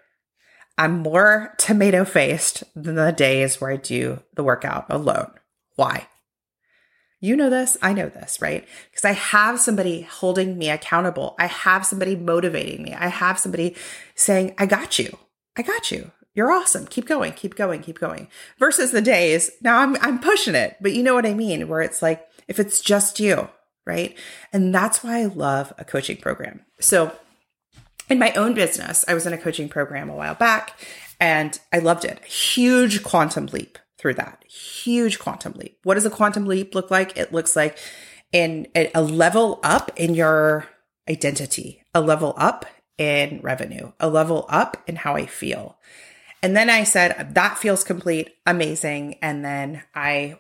i'm 0.79 0.99
more 0.99 1.55
tomato 1.59 2.05
faced 2.05 2.65
than 2.75 2.95
the 2.95 3.13
days 3.13 3.61
where 3.61 3.71
i 3.71 3.77
do 3.77 4.21
the 4.35 4.45
workout 4.45 4.87
alone 4.91 5.31
why 5.77 6.07
you 7.19 7.35
know 7.35 7.49
this, 7.49 7.79
I 7.81 7.95
know 7.95 8.11
this, 8.11 8.43
right? 8.43 8.69
Because 8.91 9.05
I 9.05 9.13
have 9.13 9.59
somebody 9.59 10.03
holding 10.03 10.59
me 10.59 10.69
accountable. 10.69 11.35
I 11.39 11.47
have 11.47 11.87
somebody 11.87 12.15
motivating 12.15 12.83
me. 12.83 12.93
I 12.93 13.09
have 13.09 13.39
somebody 13.39 13.75
saying, 14.15 14.55
I 14.59 14.67
got 14.67 14.99
you. 14.99 15.17
I 15.57 15.63
got 15.63 15.91
you. 15.91 16.13
You're 16.35 16.53
awesome. 16.53 16.87
Keep 16.87 17.07
going, 17.07 17.33
keep 17.33 17.57
going, 17.57 17.81
keep 17.81 17.99
going. 17.99 18.29
Versus 18.59 18.93
the 18.93 19.01
days, 19.01 19.51
now 19.63 19.79
I'm 19.79 19.97
I'm 20.03 20.19
pushing 20.19 20.55
it, 20.55 20.77
but 20.83 20.93
you 20.93 21.03
know 21.03 21.15
what 21.15 21.25
I 21.25 21.33
mean, 21.33 21.67
where 21.67 21.81
it's 21.81 22.03
like 22.03 22.29
if 22.47 22.61
it's 22.61 22.83
just 22.83 23.19
you, 23.19 23.49
right? 23.87 24.17
And 24.53 24.75
that's 24.75 25.03
why 25.03 25.21
I 25.21 25.27
love 25.27 25.73
a 25.79 25.85
coaching 25.85 26.17
program. 26.17 26.65
So 26.81 27.13
in 28.09 28.19
my 28.19 28.33
own 28.33 28.55
business, 28.55 29.05
I 29.09 29.15
was 29.15 29.27
in 29.27 29.33
a 29.33 29.39
coaching 29.39 29.69
program 29.69 30.11
a 30.11 30.15
while 30.15 30.35
back 30.35 30.79
and 31.21 31.59
I 31.73 31.79
loved 31.79 32.05
it. 32.05 32.25
Huge 32.25 33.03
quantum 33.03 33.47
leap 33.47 33.79
through 33.99 34.15
that. 34.15 34.45
Huge 34.49 35.19
quantum 35.19 35.55
leap. 35.55 35.79
What 35.83 35.95
does 35.95 36.05
a 36.05 36.11
quantum 36.11 36.47
leap 36.47 36.75
look 36.75 36.91
like? 36.91 37.17
It 37.17 37.33
looks 37.33 37.57
like 37.57 37.79
in 38.33 38.67
a 38.75 39.03
level 39.03 39.61
up 39.63 39.91
in 39.97 40.15
your 40.15 40.67
identity, 41.09 41.83
a 41.95 42.01
level 42.01 42.35
up 42.37 42.67
in 42.99 43.41
revenue, 43.43 43.93
a 44.01 44.09
level 44.09 44.47
up 44.49 44.77
in 44.87 44.97
how 44.97 45.15
I 45.15 45.27
feel. 45.27 45.79
And 46.43 46.57
then 46.57 46.69
I 46.69 46.85
said, 46.85 47.35
that 47.35 47.59
feels 47.59 47.83
complete, 47.83 48.35
amazing. 48.45 49.15
And 49.23 49.45
then 49.45 49.83
I 49.95 50.39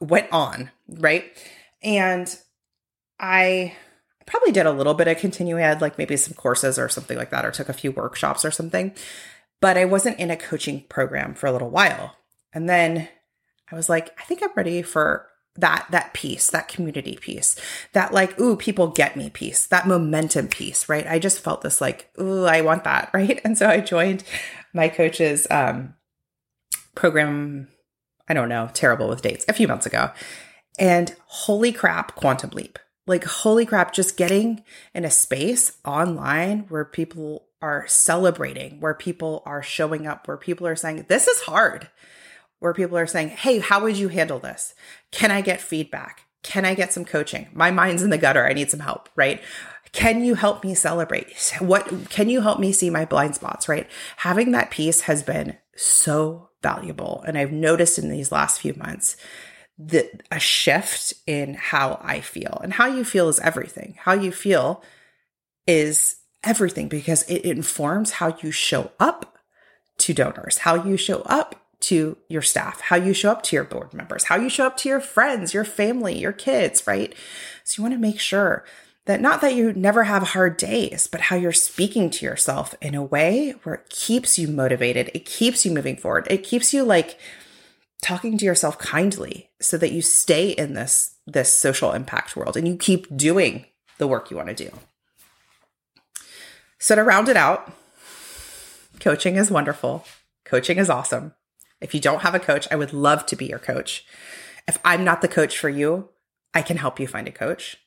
went 0.00 0.28
on, 0.32 0.70
right? 0.88 1.24
And 1.82 2.36
I 3.18 3.74
probably 4.26 4.52
did 4.52 4.66
a 4.66 4.72
little 4.72 4.94
bit 4.94 5.08
of 5.08 5.18
continuing 5.18 5.62
ed, 5.62 5.80
like 5.80 5.98
maybe 5.98 6.16
some 6.16 6.34
courses 6.34 6.78
or 6.78 6.88
something 6.88 7.16
like 7.16 7.30
that, 7.30 7.44
or 7.44 7.50
took 7.50 7.68
a 7.68 7.74
few 7.74 7.92
workshops 7.92 8.44
or 8.44 8.50
something. 8.50 8.92
But 9.60 9.76
I 9.76 9.84
wasn't 9.84 10.18
in 10.18 10.30
a 10.30 10.36
coaching 10.36 10.84
program 10.88 11.34
for 11.34 11.46
a 11.46 11.52
little 11.52 11.70
while. 11.70 12.16
And 12.52 12.68
then 12.68 13.08
I 13.70 13.76
was 13.76 13.88
like, 13.88 14.18
I 14.18 14.24
think 14.24 14.42
I'm 14.42 14.52
ready 14.54 14.82
for 14.82 15.28
that 15.56 15.86
that 15.90 16.12
piece 16.12 16.50
that 16.50 16.66
community 16.66 17.16
piece 17.20 17.54
that 17.92 18.12
like 18.12 18.38
ooh 18.40 18.56
people 18.56 18.88
get 18.88 19.16
me 19.16 19.30
piece 19.30 19.66
that 19.68 19.86
momentum 19.86 20.48
piece 20.48 20.88
right 20.88 21.06
i 21.06 21.18
just 21.18 21.38
felt 21.38 21.62
this 21.62 21.80
like 21.80 22.10
ooh 22.20 22.44
i 22.44 22.60
want 22.60 22.82
that 22.84 23.08
right 23.14 23.40
and 23.44 23.56
so 23.56 23.68
i 23.68 23.80
joined 23.80 24.24
my 24.72 24.88
coach's 24.88 25.46
um 25.50 25.94
program 26.96 27.68
i 28.28 28.34
don't 28.34 28.48
know 28.48 28.68
terrible 28.72 29.08
with 29.08 29.22
dates 29.22 29.44
a 29.48 29.52
few 29.52 29.68
months 29.68 29.86
ago 29.86 30.10
and 30.76 31.14
holy 31.26 31.72
crap 31.72 32.16
quantum 32.16 32.50
leap 32.50 32.78
like 33.06 33.24
holy 33.24 33.66
crap 33.66 33.92
just 33.92 34.16
getting 34.16 34.62
in 34.94 35.04
a 35.04 35.10
space 35.10 35.76
online 35.84 36.60
where 36.68 36.84
people 36.84 37.46
are 37.60 37.86
celebrating 37.86 38.78
where 38.80 38.94
people 38.94 39.42
are 39.46 39.62
showing 39.62 40.06
up 40.06 40.28
where 40.28 40.36
people 40.36 40.66
are 40.66 40.76
saying 40.76 41.06
this 41.08 41.26
is 41.26 41.40
hard 41.42 41.88
where 42.64 42.72
people 42.72 42.96
are 42.96 43.06
saying, 43.06 43.28
Hey, 43.28 43.58
how 43.58 43.82
would 43.82 43.98
you 43.98 44.08
handle 44.08 44.38
this? 44.38 44.74
Can 45.10 45.30
I 45.30 45.42
get 45.42 45.60
feedback? 45.60 46.22
Can 46.42 46.64
I 46.64 46.72
get 46.72 46.94
some 46.94 47.04
coaching? 47.04 47.48
My 47.52 47.70
mind's 47.70 48.02
in 48.02 48.08
the 48.08 48.16
gutter. 48.16 48.46
I 48.46 48.54
need 48.54 48.70
some 48.70 48.80
help, 48.80 49.10
right? 49.16 49.42
Can 49.92 50.24
you 50.24 50.34
help 50.34 50.64
me 50.64 50.74
celebrate? 50.74 51.26
What 51.60 52.08
can 52.08 52.30
you 52.30 52.40
help 52.40 52.58
me 52.58 52.72
see 52.72 52.88
my 52.88 53.04
blind 53.04 53.34
spots, 53.34 53.68
right? 53.68 53.86
Having 54.16 54.52
that 54.52 54.70
piece 54.70 55.02
has 55.02 55.22
been 55.22 55.58
so 55.76 56.48
valuable. 56.62 57.22
And 57.26 57.36
I've 57.36 57.52
noticed 57.52 57.98
in 57.98 58.08
these 58.08 58.32
last 58.32 58.62
few 58.62 58.72
months 58.74 59.18
that 59.78 60.22
a 60.30 60.38
shift 60.38 61.14
in 61.26 61.54
how 61.54 62.00
I 62.02 62.20
feel. 62.20 62.60
And 62.62 62.72
how 62.72 62.86
you 62.86 63.04
feel 63.04 63.28
is 63.28 63.40
everything. 63.40 63.96
How 63.98 64.12
you 64.12 64.30
feel 64.30 64.82
is 65.66 66.16
everything 66.44 66.88
because 66.88 67.22
it 67.24 67.44
informs 67.44 68.12
how 68.12 68.36
you 68.42 68.50
show 68.50 68.92
up 69.00 69.38
to 69.98 70.14
donors, 70.14 70.58
how 70.58 70.74
you 70.74 70.96
show 70.96 71.22
up 71.22 71.56
to 71.80 72.16
your 72.28 72.42
staff, 72.42 72.80
how 72.80 72.96
you 72.96 73.12
show 73.12 73.30
up 73.30 73.42
to 73.42 73.56
your 73.56 73.64
board 73.64 73.92
members, 73.92 74.24
how 74.24 74.36
you 74.36 74.48
show 74.48 74.66
up 74.66 74.76
to 74.78 74.88
your 74.88 75.00
friends, 75.00 75.52
your 75.52 75.64
family, 75.64 76.18
your 76.18 76.32
kids, 76.32 76.86
right? 76.86 77.14
So 77.62 77.80
you 77.80 77.84
want 77.84 77.94
to 77.94 78.00
make 78.00 78.20
sure 78.20 78.64
that 79.06 79.20
not 79.20 79.40
that 79.42 79.54
you 79.54 79.72
never 79.74 80.04
have 80.04 80.22
hard 80.28 80.56
days, 80.56 81.06
but 81.06 81.20
how 81.20 81.36
you're 81.36 81.52
speaking 81.52 82.08
to 82.10 82.24
yourself 82.24 82.74
in 82.80 82.94
a 82.94 83.02
way 83.02 83.54
where 83.62 83.76
it 83.76 83.90
keeps 83.90 84.38
you 84.38 84.48
motivated, 84.48 85.10
it 85.12 85.26
keeps 85.26 85.66
you 85.66 85.72
moving 85.72 85.96
forward, 85.96 86.26
it 86.30 86.42
keeps 86.42 86.72
you 86.72 86.84
like 86.84 87.18
talking 88.04 88.36
to 88.36 88.44
yourself 88.44 88.78
kindly 88.78 89.50
so 89.60 89.78
that 89.78 89.90
you 89.90 90.02
stay 90.02 90.50
in 90.50 90.74
this 90.74 91.14
this 91.26 91.58
social 91.58 91.92
impact 91.92 92.36
world 92.36 92.54
and 92.54 92.68
you 92.68 92.76
keep 92.76 93.14
doing 93.16 93.64
the 93.96 94.06
work 94.06 94.30
you 94.30 94.36
want 94.36 94.48
to 94.48 94.54
do. 94.54 94.70
So 96.78 96.94
to 96.94 97.02
round 97.02 97.30
it 97.30 97.36
out, 97.36 97.72
coaching 99.00 99.36
is 99.36 99.50
wonderful. 99.50 100.04
Coaching 100.44 100.76
is 100.76 100.90
awesome. 100.90 101.32
If 101.80 101.94
you 101.94 102.00
don't 102.00 102.20
have 102.20 102.34
a 102.34 102.40
coach, 102.40 102.68
I 102.70 102.76
would 102.76 102.92
love 102.92 103.24
to 103.26 103.36
be 103.36 103.46
your 103.46 103.58
coach. 103.58 104.04
If 104.68 104.78
I'm 104.84 105.02
not 105.02 105.22
the 105.22 105.28
coach 105.28 105.58
for 105.58 105.70
you, 105.70 106.10
I 106.52 106.60
can 106.60 106.76
help 106.76 107.00
you 107.00 107.06
find 107.06 107.26
a 107.26 107.32
coach. 107.32 107.78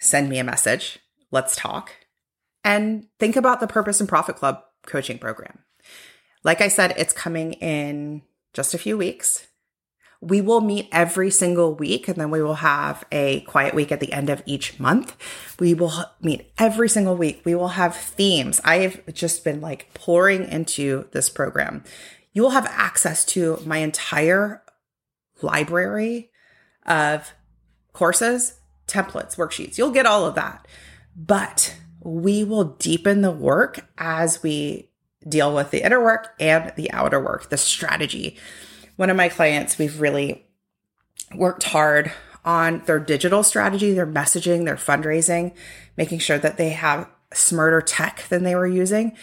Send 0.00 0.30
me 0.30 0.38
a 0.38 0.44
message. 0.44 0.98
Let's 1.30 1.54
talk. 1.54 1.92
And 2.64 3.08
think 3.18 3.36
about 3.36 3.60
the 3.60 3.66
Purpose 3.66 4.00
and 4.00 4.08
Profit 4.08 4.36
Club 4.36 4.62
coaching 4.86 5.18
program. 5.18 5.58
Like 6.44 6.62
I 6.62 6.68
said, 6.68 6.94
it's 6.96 7.12
coming 7.12 7.52
in 7.54 8.22
just 8.52 8.74
a 8.74 8.78
few 8.78 8.96
weeks. 8.96 9.46
We 10.20 10.40
will 10.40 10.60
meet 10.60 10.88
every 10.92 11.30
single 11.30 11.74
week 11.74 12.06
and 12.06 12.16
then 12.16 12.30
we 12.30 12.42
will 12.42 12.54
have 12.54 13.04
a 13.10 13.40
quiet 13.40 13.74
week 13.74 13.90
at 13.90 13.98
the 13.98 14.12
end 14.12 14.30
of 14.30 14.42
each 14.46 14.78
month. 14.78 15.16
We 15.58 15.74
will 15.74 16.04
meet 16.20 16.52
every 16.58 16.88
single 16.88 17.16
week. 17.16 17.42
We 17.44 17.56
will 17.56 17.68
have 17.68 17.96
themes. 17.96 18.60
I've 18.64 19.04
just 19.12 19.42
been 19.42 19.60
like 19.60 19.92
pouring 19.94 20.44
into 20.44 21.08
this 21.10 21.28
program 21.28 21.82
you 22.32 22.42
will 22.42 22.50
have 22.50 22.66
access 22.66 23.24
to 23.26 23.58
my 23.66 23.78
entire 23.78 24.62
library 25.42 26.30
of 26.86 27.32
courses, 27.92 28.58
templates, 28.86 29.36
worksheets. 29.36 29.76
You'll 29.76 29.90
get 29.90 30.06
all 30.06 30.24
of 30.24 30.34
that. 30.34 30.66
But 31.14 31.76
we 32.00 32.42
will 32.42 32.64
deepen 32.64 33.20
the 33.20 33.30
work 33.30 33.86
as 33.98 34.42
we 34.42 34.90
deal 35.28 35.54
with 35.54 35.70
the 35.70 35.84
inner 35.84 36.02
work 36.02 36.34
and 36.40 36.72
the 36.76 36.90
outer 36.92 37.20
work, 37.20 37.50
the 37.50 37.56
strategy. 37.56 38.36
One 38.96 39.10
of 39.10 39.16
my 39.16 39.28
clients, 39.28 39.78
we've 39.78 40.00
really 40.00 40.46
worked 41.34 41.64
hard 41.64 42.12
on 42.44 42.82
their 42.86 42.98
digital 42.98 43.42
strategy, 43.42 43.92
their 43.92 44.06
messaging, 44.06 44.64
their 44.64 44.76
fundraising, 44.76 45.54
making 45.96 46.18
sure 46.18 46.38
that 46.38 46.56
they 46.56 46.70
have 46.70 47.08
smarter 47.32 47.80
tech 47.80 48.24
than 48.28 48.42
they 48.42 48.54
were 48.54 48.66
using. 48.66 49.16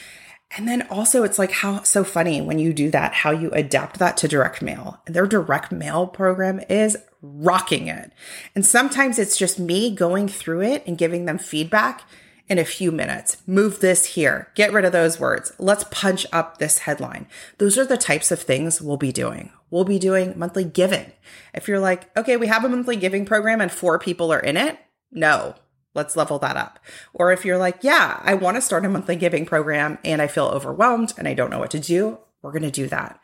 And 0.57 0.67
then 0.67 0.87
also, 0.89 1.23
it's 1.23 1.37
like 1.37 1.51
how 1.51 1.83
so 1.83 2.03
funny 2.03 2.41
when 2.41 2.57
you 2.57 2.73
do 2.73 2.89
that, 2.89 3.13
how 3.13 3.29
you 3.31 3.51
adapt 3.51 3.99
that 3.99 4.17
to 4.17 4.27
direct 4.27 4.61
mail. 4.63 4.99
Their 5.05 5.27
direct 5.27 5.71
mail 5.71 6.07
program 6.07 6.59
is 6.69 6.97
rocking 7.21 7.87
it. 7.87 8.11
And 8.55 8.65
sometimes 8.65 9.19
it's 9.19 9.37
just 9.37 9.59
me 9.59 9.93
going 9.93 10.27
through 10.27 10.61
it 10.61 10.83
and 10.87 10.97
giving 10.97 11.25
them 11.25 11.37
feedback 11.37 12.03
in 12.49 12.57
a 12.57 12.65
few 12.65 12.91
minutes. 12.91 13.37
Move 13.45 13.79
this 13.79 14.05
here, 14.15 14.49
get 14.55 14.73
rid 14.73 14.85
of 14.85 14.91
those 14.91 15.19
words. 15.19 15.53
Let's 15.59 15.85
punch 15.91 16.25
up 16.33 16.57
this 16.57 16.79
headline. 16.79 17.27
Those 17.57 17.77
are 17.77 17.85
the 17.85 17.97
types 17.97 18.31
of 18.31 18.41
things 18.41 18.81
we'll 18.81 18.97
be 18.97 19.11
doing. 19.11 19.51
We'll 19.69 19.85
be 19.85 19.99
doing 19.99 20.33
monthly 20.37 20.63
giving. 20.63 21.11
If 21.53 21.67
you're 21.67 21.79
like, 21.79 22.15
okay, 22.17 22.37
we 22.37 22.47
have 22.47 22.65
a 22.65 22.69
monthly 22.69 22.95
giving 22.95 23.25
program 23.25 23.61
and 23.61 23.71
four 23.71 23.99
people 23.99 24.33
are 24.33 24.39
in 24.39 24.57
it, 24.57 24.79
no, 25.11 25.55
Let's 25.95 26.15
level 26.15 26.37
that 26.39 26.55
up. 26.55 26.79
Or 27.13 27.31
if 27.31 27.43
you're 27.43 27.57
like, 27.57 27.79
yeah, 27.81 28.21
I 28.23 28.35
want 28.35 28.55
to 28.55 28.61
start 28.61 28.85
a 28.85 28.89
monthly 28.89 29.15
giving 29.15 29.45
program 29.45 29.97
and 30.03 30.21
I 30.21 30.27
feel 30.27 30.45
overwhelmed 30.45 31.13
and 31.17 31.27
I 31.27 31.33
don't 31.33 31.49
know 31.49 31.59
what 31.59 31.71
to 31.71 31.79
do, 31.79 32.19
we're 32.41 32.51
going 32.51 32.63
to 32.63 32.71
do 32.71 32.87
that. 32.87 33.19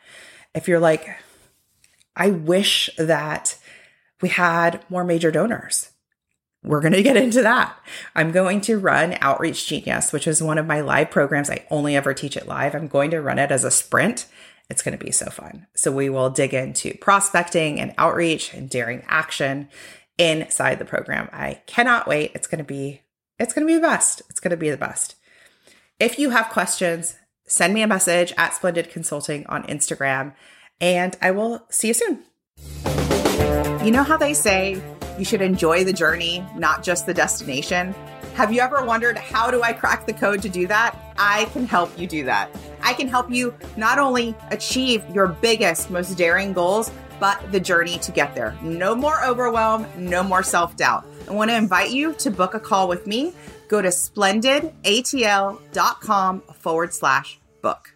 If 0.54 0.66
you're 0.66 0.80
like, 0.80 1.08
I 2.16 2.30
wish 2.30 2.90
that 2.98 3.56
we 4.20 4.30
had 4.30 4.84
more 4.90 5.04
major 5.04 5.30
donors, 5.30 5.90
we're 6.66 6.80
going 6.80 6.92
to 6.92 7.02
get 7.02 7.16
into 7.16 7.42
that. 7.42 7.78
I'm 8.14 8.32
going 8.32 8.60
to 8.62 8.78
run 8.78 9.16
Outreach 9.20 9.66
Genius, 9.66 10.12
which 10.12 10.26
is 10.26 10.42
one 10.42 10.58
of 10.58 10.66
my 10.66 10.80
live 10.80 11.10
programs. 11.10 11.48
I 11.48 11.64
only 11.70 11.94
ever 11.96 12.12
teach 12.12 12.36
it 12.36 12.48
live. 12.48 12.74
I'm 12.74 12.88
going 12.88 13.12
to 13.12 13.22
run 13.22 13.38
it 13.38 13.52
as 13.52 13.62
a 13.64 13.70
sprint. 13.70 14.26
It's 14.68 14.82
going 14.82 14.98
to 14.98 15.04
be 15.04 15.12
so 15.12 15.30
fun. 15.30 15.68
So 15.74 15.92
we 15.92 16.10
will 16.10 16.28
dig 16.28 16.52
into 16.52 16.94
prospecting 16.98 17.78
and 17.78 17.94
outreach 17.96 18.52
and 18.52 18.68
daring 18.68 19.04
action 19.06 19.68
inside 20.18 20.80
the 20.80 20.84
program. 20.84 21.28
I 21.32 21.60
cannot 21.66 22.08
wait. 22.08 22.32
It's 22.34 22.48
going 22.48 22.58
to 22.58 22.64
be 22.64 23.02
it's 23.38 23.52
going 23.52 23.66
to 23.66 23.72
be 23.72 23.76
the 23.76 23.86
best. 23.86 24.22
It's 24.28 24.40
going 24.40 24.50
to 24.50 24.56
be 24.56 24.70
the 24.70 24.76
best. 24.76 25.14
If 26.00 26.18
you 26.18 26.30
have 26.30 26.48
questions, 26.48 27.16
send 27.46 27.74
me 27.74 27.82
a 27.82 27.86
message 27.86 28.32
at 28.36 28.54
Splendid 28.54 28.90
Consulting 28.90 29.46
on 29.46 29.62
Instagram 29.64 30.34
and 30.80 31.16
I 31.22 31.30
will 31.30 31.64
see 31.70 31.88
you 31.88 31.94
soon. 31.94 32.24
You 33.84 33.92
know 33.92 34.02
how 34.02 34.16
they 34.16 34.34
say 34.34 34.82
you 35.18 35.24
should 35.24 35.42
enjoy 35.42 35.84
the 35.84 35.92
journey, 35.92 36.44
not 36.56 36.82
just 36.82 37.06
the 37.06 37.14
destination? 37.14 37.94
Have 38.34 38.52
you 38.52 38.60
ever 38.60 38.84
wondered 38.84 39.16
how 39.16 39.50
do 39.50 39.62
I 39.62 39.72
crack 39.72 40.06
the 40.06 40.12
code 40.12 40.42
to 40.42 40.48
do 40.48 40.66
that? 40.66 40.96
I 41.16 41.46
can 41.46 41.66
help 41.66 41.98
you 41.98 42.06
do 42.06 42.24
that. 42.24 42.50
I 42.82 42.92
can 42.92 43.08
help 43.08 43.30
you 43.30 43.54
not 43.76 43.98
only 43.98 44.34
achieve 44.50 45.02
your 45.14 45.28
biggest, 45.28 45.90
most 45.90 46.18
daring 46.18 46.52
goals, 46.52 46.90
but 47.18 47.50
the 47.50 47.60
journey 47.60 47.96
to 47.98 48.12
get 48.12 48.34
there. 48.34 48.54
No 48.62 48.94
more 48.94 49.24
overwhelm, 49.24 49.86
no 49.96 50.22
more 50.22 50.42
self 50.42 50.76
doubt. 50.76 51.06
I 51.28 51.32
want 51.32 51.50
to 51.50 51.56
invite 51.56 51.90
you 51.90 52.12
to 52.14 52.30
book 52.30 52.54
a 52.54 52.60
call 52.60 52.88
with 52.88 53.06
me. 53.06 53.34
Go 53.68 53.82
to 53.82 53.88
splendidatl.com 53.88 56.40
forward 56.40 56.94
slash 56.94 57.40
book. 57.62 57.95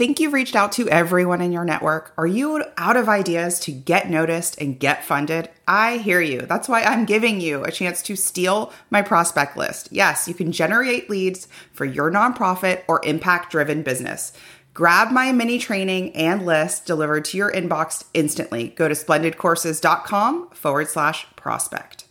Think 0.00 0.18
you've 0.18 0.32
reached 0.32 0.56
out 0.56 0.72
to 0.72 0.88
everyone 0.88 1.42
in 1.42 1.52
your 1.52 1.66
network? 1.66 2.14
Are 2.16 2.26
you 2.26 2.64
out 2.78 2.96
of 2.96 3.06
ideas 3.06 3.60
to 3.60 3.70
get 3.70 4.08
noticed 4.08 4.58
and 4.58 4.80
get 4.80 5.04
funded? 5.04 5.50
I 5.68 5.98
hear 5.98 6.22
you. 6.22 6.40
That's 6.40 6.70
why 6.70 6.84
I'm 6.84 7.04
giving 7.04 7.38
you 7.42 7.64
a 7.64 7.70
chance 7.70 8.00
to 8.04 8.16
steal 8.16 8.72
my 8.88 9.02
prospect 9.02 9.58
list. 9.58 9.90
Yes, 9.92 10.26
you 10.26 10.32
can 10.32 10.52
generate 10.52 11.10
leads 11.10 11.48
for 11.74 11.84
your 11.84 12.10
nonprofit 12.10 12.80
or 12.88 13.04
impact 13.04 13.52
driven 13.52 13.82
business. 13.82 14.32
Grab 14.72 15.12
my 15.12 15.32
mini 15.32 15.58
training 15.58 16.16
and 16.16 16.46
list 16.46 16.86
delivered 16.86 17.26
to 17.26 17.36
your 17.36 17.52
inbox 17.52 18.02
instantly. 18.14 18.68
Go 18.68 18.88
to 18.88 18.94
splendidcourses.com 18.94 20.48
forward 20.52 20.88
slash 20.88 21.26
prospect. 21.36 22.06